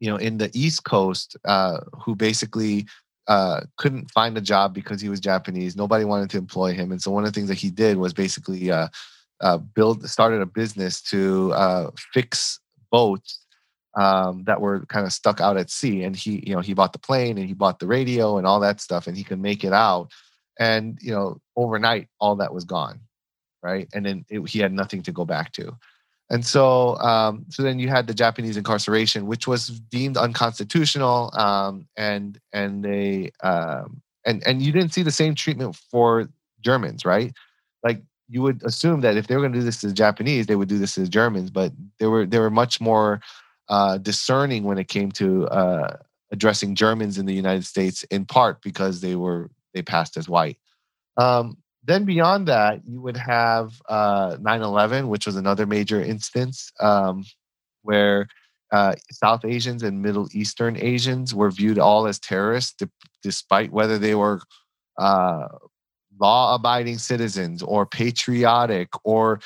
[0.00, 2.86] you know, in the East Coast uh, who basically
[3.28, 5.76] uh, couldn't find a job because he was Japanese.
[5.76, 8.12] Nobody wanted to employ him, and so one of the things that he did was
[8.12, 8.88] basically uh,
[9.40, 12.60] uh, build started a business to uh, fix
[12.90, 13.44] boats
[13.96, 16.04] um, that were kind of stuck out at sea.
[16.04, 18.60] And he, you know, he bought the plane and he bought the radio and all
[18.60, 20.10] that stuff, and he could make it out.
[20.58, 23.00] And you know, overnight, all that was gone,
[23.62, 23.88] right?
[23.94, 25.76] And then it, he had nothing to go back to.
[26.28, 31.88] And so, um, so then you had the Japanese incarceration, which was deemed unconstitutional, um,
[31.96, 36.28] and and they um, and and you didn't see the same treatment for
[36.60, 37.32] Germans, right?
[37.82, 40.46] Like you would assume that if they were going to do this to the Japanese,
[40.46, 43.20] they would do this to the Germans, but they were they were much more
[43.68, 45.96] uh, discerning when it came to uh,
[46.30, 50.58] addressing Germans in the United States, in part because they were they passed as white.
[51.16, 57.24] Um, then beyond that, you would have uh, 9/11, which was another major instance um,
[57.82, 58.28] where
[58.70, 62.80] uh, South Asians and Middle Eastern Asians were viewed all as terrorists,
[63.24, 64.40] despite whether they were
[64.98, 65.48] uh,
[66.20, 69.40] law-abiding citizens or patriotic or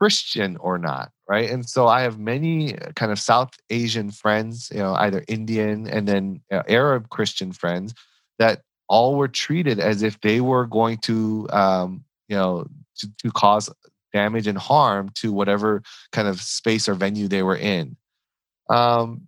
[0.00, 1.50] Christian or not, right?
[1.50, 5.88] And so I have many uh, kind of South Asian friends, you know, either Indian
[5.88, 7.94] and then uh, Arab Christian friends
[8.38, 12.66] that all were treated as if they were going to, um, you know,
[12.98, 13.70] to, to cause
[14.12, 15.82] damage and harm to whatever
[16.12, 17.96] kind of space or venue they were in.
[18.70, 19.27] Um,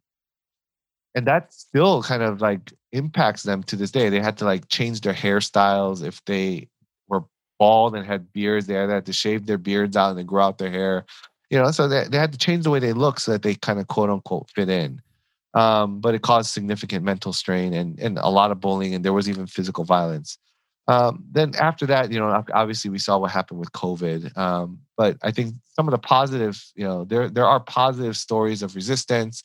[1.15, 4.09] and that still kind of like impacts them to this day.
[4.09, 6.69] They had to like change their hairstyles if they
[7.09, 7.25] were
[7.59, 8.67] bald and had beards.
[8.67, 11.05] They had to shave their beards out and then grow out their hair.
[11.51, 13.57] You know, so they, they had to change the way they look so that they
[13.57, 15.01] kind of quote unquote fit in.
[15.55, 19.13] Um, but it caused significant mental strain and and a lot of bullying, and there
[19.13, 20.39] was even physical violence.
[20.87, 24.37] Um, then after that, you know, obviously we saw what happened with COVID.
[24.37, 28.63] Um, but I think some of the positive, you know, there there are positive stories
[28.63, 29.43] of resistance,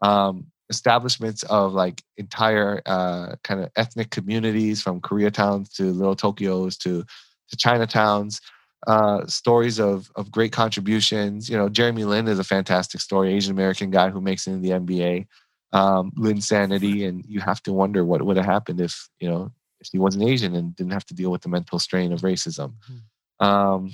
[0.00, 6.78] um, establishments of like entire uh, kind of ethnic communities from Koreatowns to Little Tokyos
[6.78, 7.04] to
[7.50, 8.40] to Chinatowns.
[8.86, 11.48] Uh, stories of of great contributions.
[11.48, 14.62] You know, Jeremy Lin is a fantastic story, Asian American guy who makes it in
[14.62, 15.26] the NBA.
[15.72, 19.88] Um, Linsanity, and you have to wonder what would have happened if you know if
[19.92, 22.74] he wasn't Asian and didn't have to deal with the mental strain of racism.
[22.90, 23.46] Mm-hmm.
[23.46, 23.90] Um,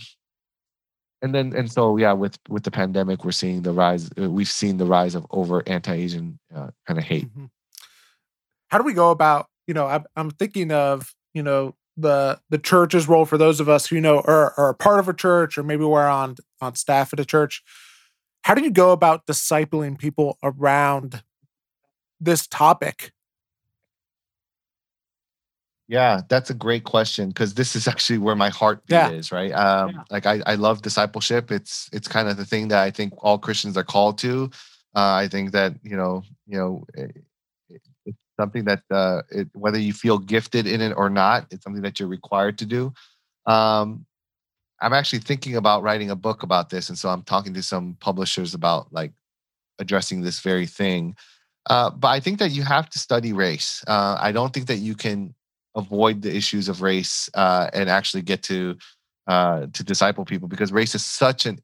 [1.24, 4.10] and then and so yeah, with with the pandemic, we're seeing the rise.
[4.20, 7.30] Uh, we've seen the rise of over anti-Asian uh, kind of hate.
[7.30, 7.46] Mm-hmm.
[8.68, 9.46] How do we go about?
[9.66, 13.70] You know, I'm, I'm thinking of you know the the church's role for those of
[13.70, 16.74] us who you know are, are part of a church or maybe we're on on
[16.74, 17.62] staff at a church.
[18.42, 21.22] How do you go about discipling people around
[22.20, 23.12] this topic
[25.86, 29.10] yeah, that's a great question because this is actually where my heart yeah.
[29.10, 29.52] is, right?
[29.52, 30.02] Um, yeah.
[30.10, 31.50] Like I, I love discipleship.
[31.50, 34.50] It's it's kind of the thing that I think all Christians are called to.
[34.96, 37.16] Uh, I think that you know, you know, it,
[38.06, 41.82] it's something that uh, it, whether you feel gifted in it or not, it's something
[41.82, 42.92] that you're required to do.
[43.46, 44.06] Um,
[44.80, 47.96] I'm actually thinking about writing a book about this, and so I'm talking to some
[48.00, 49.12] publishers about like
[49.78, 51.16] addressing this very thing.
[51.66, 53.82] Uh, but I think that you have to study race.
[53.86, 55.34] Uh, I don't think that you can
[55.74, 58.76] avoid the issues of race uh, and actually get to
[59.26, 61.58] uh, to disciple people because race is such an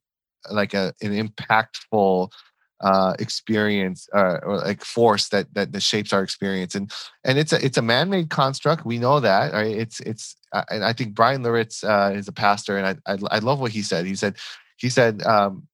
[0.51, 2.31] like a an impactful
[2.81, 6.75] uh, experience uh, or like force that, that that shapes our experience.
[6.75, 6.91] And
[7.25, 8.87] and it's a it's a man-made construct.
[8.87, 9.77] We know that right?
[9.77, 13.19] It's it's uh, and I think Bryan Loritts uh, is a pastor and I, I,
[13.31, 14.07] I love what he said.
[14.07, 14.37] He said
[14.79, 15.69] he said um,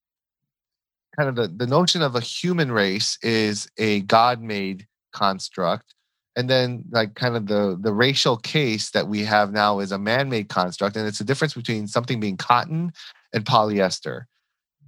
[1.17, 5.95] kind of the, the notion of a human race is a God-made construct
[6.37, 9.99] and then like kind of the the racial caste that we have now is a
[9.99, 12.93] man-made construct and it's a difference between something being cotton
[13.33, 14.25] and polyester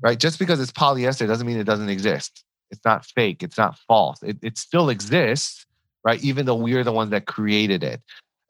[0.01, 0.19] right?
[0.19, 2.45] Just because it's polyester doesn't mean it doesn't exist.
[2.71, 3.43] It's not fake.
[3.43, 4.23] It's not false.
[4.23, 5.67] It, it still exists
[6.05, 6.23] right?
[6.23, 8.01] Even though we're the ones that created it.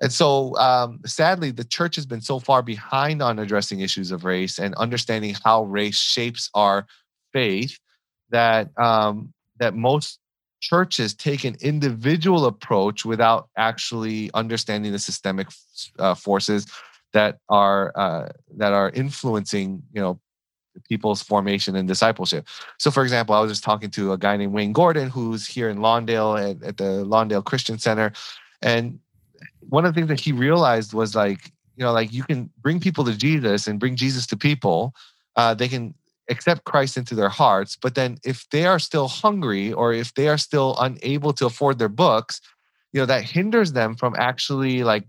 [0.01, 4.25] And so um, sadly the church has been so far behind on addressing issues of
[4.25, 6.87] race and understanding how race shapes our
[7.33, 7.79] faith
[8.31, 10.21] that um, that most
[10.61, 15.49] churches take an individual approach without actually understanding the systemic
[15.99, 16.67] uh, forces
[17.13, 20.21] that are uh, that are influencing you know
[20.89, 22.47] people's formation and discipleship.
[22.79, 25.69] So, for example, I was just talking to a guy named Wayne Gordon who's here
[25.69, 28.13] in Lawndale at, at the Lawndale Christian Center,
[28.63, 28.99] and
[29.61, 32.81] one of the things that he realized was like you know like you can bring
[32.81, 34.95] people to Jesus and bring Jesus to people.
[35.37, 35.95] Uh, they can
[36.29, 37.77] accept Christ into their hearts.
[37.77, 41.79] But then if they are still hungry or if they are still unable to afford
[41.79, 42.41] their books,
[42.93, 45.05] you know, that hinders them from actually like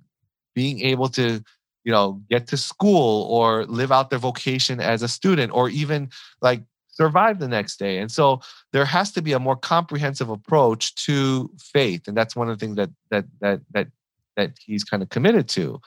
[0.55, 1.41] being able to,
[1.83, 6.09] you know, get to school or live out their vocation as a student or even
[6.41, 7.99] like survive the next day.
[7.99, 8.41] And so
[8.73, 12.07] there has to be a more comprehensive approach to faith.
[12.07, 13.87] And that's one of the things that that that that
[14.35, 15.79] that he's kind of committed to.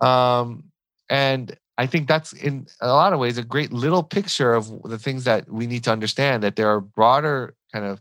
[0.00, 0.64] Um
[1.10, 4.98] and I think that's in a lot of ways a great little picture of the
[4.98, 8.00] things that we need to understand that there are broader kind of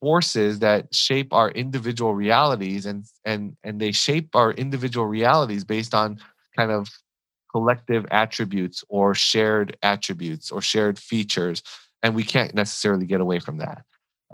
[0.00, 5.94] forces that shape our individual realities and and and they shape our individual realities based
[5.94, 6.18] on
[6.56, 6.88] kind of
[7.50, 11.62] collective attributes or shared attributes or shared features
[12.02, 13.84] and we can't necessarily get away from that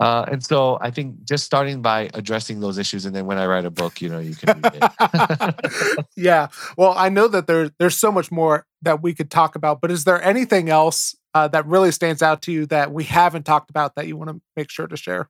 [0.01, 3.45] uh, and so I think just starting by addressing those issues, and then when I
[3.45, 4.59] write a book, you know, you can
[6.17, 6.47] yeah.
[6.75, 9.91] Well, I know that there's there's so much more that we could talk about, but
[9.91, 13.69] is there anything else uh, that really stands out to you that we haven't talked
[13.69, 15.29] about that you want to make sure to share?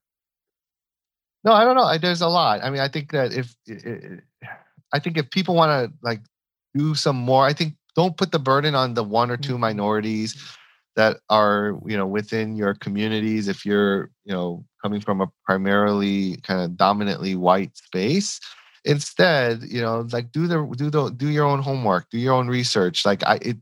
[1.43, 1.83] No, I don't know.
[1.83, 2.63] I, there's a lot.
[2.63, 3.53] I mean, I think that if
[4.93, 6.21] I think if people want to like
[6.73, 9.59] do some more, I think don't put the burden on the one or 2 mm-hmm.
[9.59, 10.41] minorities
[10.95, 16.37] that are you know within your communities if you're you know coming from a primarily
[16.37, 18.39] kind of dominantly white space
[18.83, 22.47] instead you know like do the do the do your own homework do your own
[22.47, 23.57] research like i it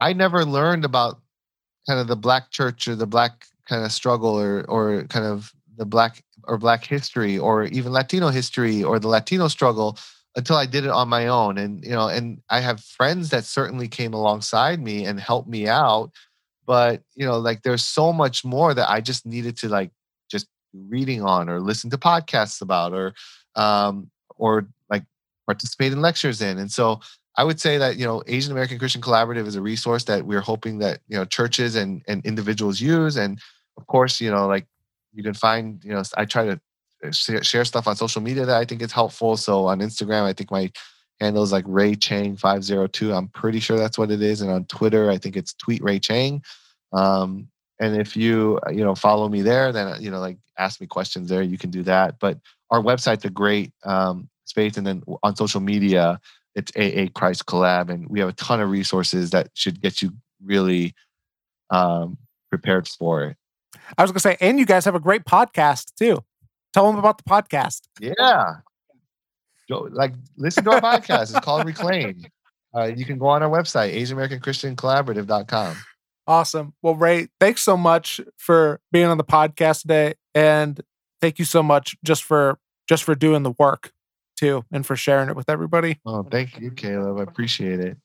[0.00, 1.20] i never learned about
[1.86, 5.52] kind of the black church or the black kind of struggle or or kind of
[5.76, 9.98] the black or black history or even latino history or the latino struggle
[10.34, 11.58] until I did it on my own.
[11.58, 15.68] And, you know, and I have friends that certainly came alongside me and helped me
[15.68, 16.10] out.
[16.66, 19.90] But, you know, like there's so much more that I just needed to like
[20.30, 23.14] just reading on or listen to podcasts about or,
[23.56, 25.04] um, or like
[25.46, 26.58] participate in lectures in.
[26.58, 27.00] And so
[27.36, 30.40] I would say that, you know, Asian American Christian Collaborative is a resource that we're
[30.40, 33.16] hoping that, you know, churches and, and individuals use.
[33.16, 33.38] And
[33.76, 34.66] of course, you know, like
[35.12, 36.60] you can find, you know, I try to
[37.10, 39.36] share stuff on social media that I think is helpful.
[39.36, 40.70] So on Instagram, I think my
[41.20, 43.12] handle is like Ray Chang 502.
[43.12, 44.40] I'm pretty sure that's what it is.
[44.40, 46.42] And on Twitter, I think it's tweet Ray Chang.
[46.92, 47.48] Um,
[47.80, 50.80] and if you, uh, you know, follow me there, then, uh, you know, like ask
[50.80, 52.16] me questions there, you can do that.
[52.20, 52.38] But
[52.70, 54.76] our website's a great um, space.
[54.76, 56.20] And then on social media,
[56.54, 57.90] it's AA Christ Collab.
[57.90, 60.12] And we have a ton of resources that should get you
[60.44, 60.94] really
[61.70, 62.18] um,
[62.50, 63.36] prepared for it.
[63.96, 66.22] I was going to say, and you guys have a great podcast too.
[66.72, 67.82] Tell them about the podcast.
[68.00, 68.56] Yeah.
[69.68, 71.34] Go, like, listen to our podcast.
[71.34, 72.24] It's called Reclaim.
[72.74, 75.76] Uh, you can go on our website, AsianAmericanChristianCollaborative.com.
[76.26, 76.72] Awesome.
[76.82, 80.14] Well, Ray, thanks so much for being on the podcast today.
[80.34, 80.80] And
[81.20, 82.58] thank you so much just for
[82.88, 83.92] just for doing the work
[84.36, 86.00] too and for sharing it with everybody.
[86.06, 87.18] Oh, thank you, Caleb.
[87.18, 87.96] I appreciate it.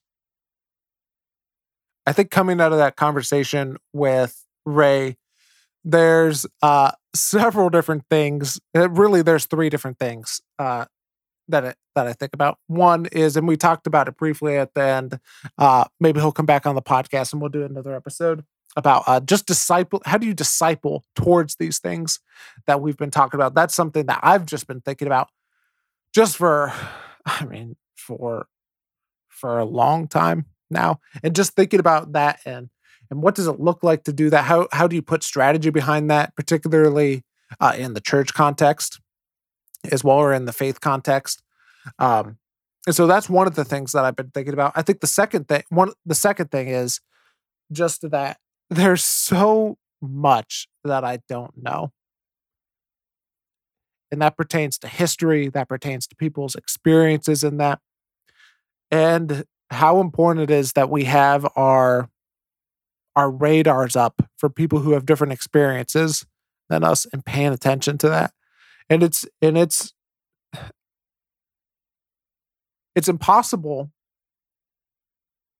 [2.05, 5.17] I think coming out of that conversation with Ray,
[5.87, 8.59] there's uh, several different things.
[8.75, 10.83] Uh, really, there's three different things uh,
[11.47, 12.59] that I, that I think about.
[12.67, 15.19] One is, and we talked about it briefly at the end.
[15.57, 18.43] Uh, maybe he'll come back on the podcast and we'll do another episode
[18.75, 20.01] about uh, just disciple.
[20.05, 22.19] How do you disciple towards these things
[22.65, 23.55] that we've been talking about?
[23.55, 25.29] That's something that I've just been thinking about,
[26.13, 26.73] just for,
[27.25, 28.47] I mean, for
[29.29, 32.69] for a long time now, and just thinking about that and
[33.09, 34.45] and what does it look like to do that?
[34.45, 37.23] How how do you put strategy behind that, particularly
[37.59, 38.99] uh, in the church context,
[39.91, 41.41] as well or in the faith context?
[41.99, 42.37] Um,
[42.85, 44.73] and so that's one of the things that I've been thinking about.
[44.75, 46.99] I think the second thing, one the second thing is
[47.71, 48.37] just that
[48.69, 51.91] there's so much that I don't know.
[54.09, 57.79] And that pertains to history, that pertains to people's experiences in that,
[58.89, 62.09] and how important it is that we have our
[63.17, 66.25] our radars up for people who have different experiences
[66.69, 68.31] than us and paying attention to that.
[68.89, 69.91] And it's and it's
[72.95, 73.91] it's impossible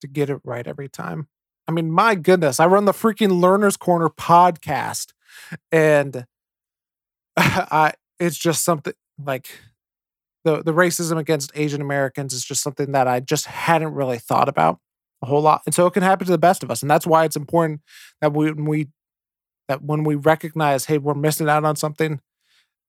[0.01, 1.27] to get it right every time.
[1.67, 5.13] I mean, my goodness, I run the freaking Learner's Corner podcast
[5.71, 6.25] and
[7.37, 8.93] I it's just something
[9.23, 9.49] like
[10.45, 14.47] the the racism against Asian Americans is just something that I just hadn't really thought
[14.47, 14.79] about
[15.21, 15.61] a whole lot.
[15.65, 16.81] And so it can happen to the best of us.
[16.81, 17.81] And that's why it's important
[18.21, 18.87] that we, we
[19.67, 22.21] that when we recognize, hey, we're missing out on something,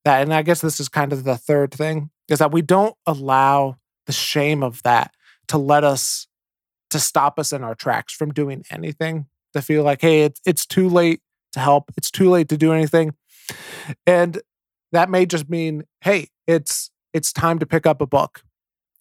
[0.05, 2.95] that and I guess this is kind of the third thing, is that we don't
[3.05, 3.75] allow
[4.05, 5.11] the shame of that
[5.49, 6.27] to let us
[6.89, 10.65] to stop us in our tracks from doing anything, to feel like, hey, it's it's
[10.65, 11.21] too late
[11.51, 13.13] to help, it's too late to do anything.
[14.05, 14.41] And
[14.91, 18.43] that may just mean, hey, it's it's time to pick up a book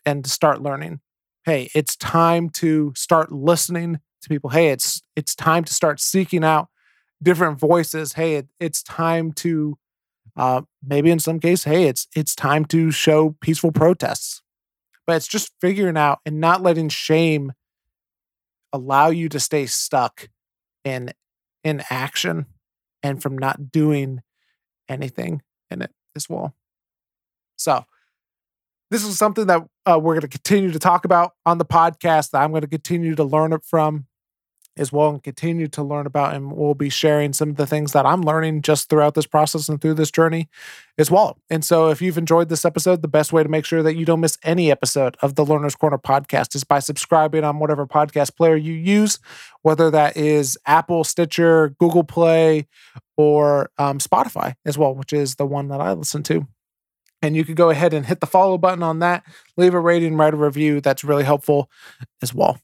[0.05, 1.01] and start learning
[1.49, 4.51] hey it's time to start listening to people.
[4.51, 6.68] Hey it's it's time to start seeking out
[7.22, 8.12] different voices.
[8.12, 9.78] Hey it, it's time to
[10.36, 14.42] uh, maybe in some case hey it's it's time to show peaceful protests.
[15.07, 17.55] But it's just figuring out and not letting shame
[18.70, 20.28] allow you to stay stuck
[20.84, 21.14] in
[21.64, 22.44] in action
[23.03, 24.20] and from not doing
[24.86, 25.40] anything
[25.70, 26.55] in it as well.
[27.57, 27.86] So
[28.91, 32.30] this is something that uh, we're going to continue to talk about on the podcast
[32.30, 34.07] that I'm going to continue to learn it from
[34.78, 36.34] as well and continue to learn about.
[36.34, 39.68] And we'll be sharing some of the things that I'm learning just throughout this process
[39.68, 40.49] and through this journey
[40.97, 41.39] as well.
[41.51, 44.05] And so, if you've enjoyed this episode, the best way to make sure that you
[44.05, 48.36] don't miss any episode of the Learner's Corner podcast is by subscribing on whatever podcast
[48.36, 49.18] player you use,
[49.62, 52.66] whether that is Apple, Stitcher, Google Play,
[53.16, 56.47] or um, Spotify as well, which is the one that I listen to.
[57.20, 59.24] And you could go ahead and hit the follow button on that,
[59.56, 60.80] leave a rating, write a review.
[60.80, 61.68] That's really helpful
[62.22, 62.60] as well.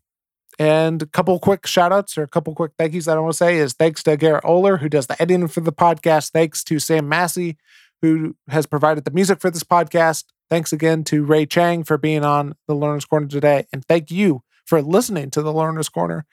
[0.59, 3.33] And a couple quick shout outs or a couple quick thank yous that I want
[3.33, 6.31] to say is thanks to Garrett Oler, who does the editing for the podcast.
[6.31, 7.57] Thanks to Sam Massey,
[8.03, 10.27] who has provided the music for this podcast.
[10.49, 13.67] Thanks again to Ray Chang for being on the Learner's Corner today.
[13.73, 16.25] And thank you for listening to the Learner's Corner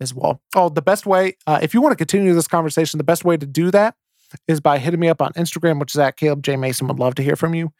[0.00, 0.40] as well.
[0.54, 3.36] Oh, the best way, uh, if you want to continue this conversation, the best way
[3.36, 3.94] to do that
[4.48, 6.56] is by hitting me up on Instagram, which is at Caleb J.
[6.56, 6.86] Mason.
[6.88, 7.72] Would love to hear from you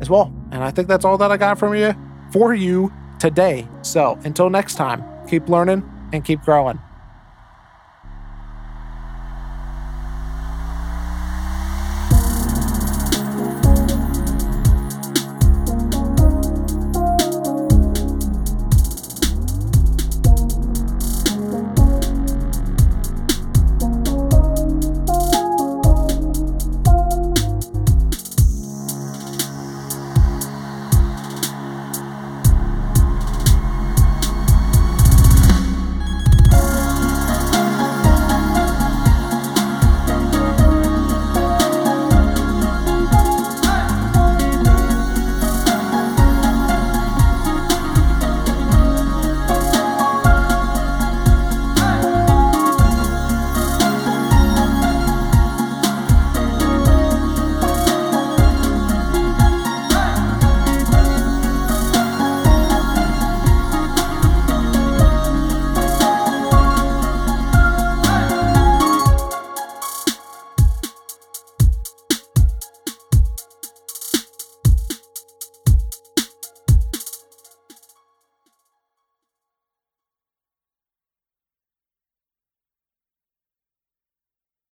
[0.00, 0.32] as well.
[0.52, 1.94] And I think that's all that I got from you
[2.32, 3.66] for you today.
[3.82, 6.78] So until next time, keep learning and keep growing.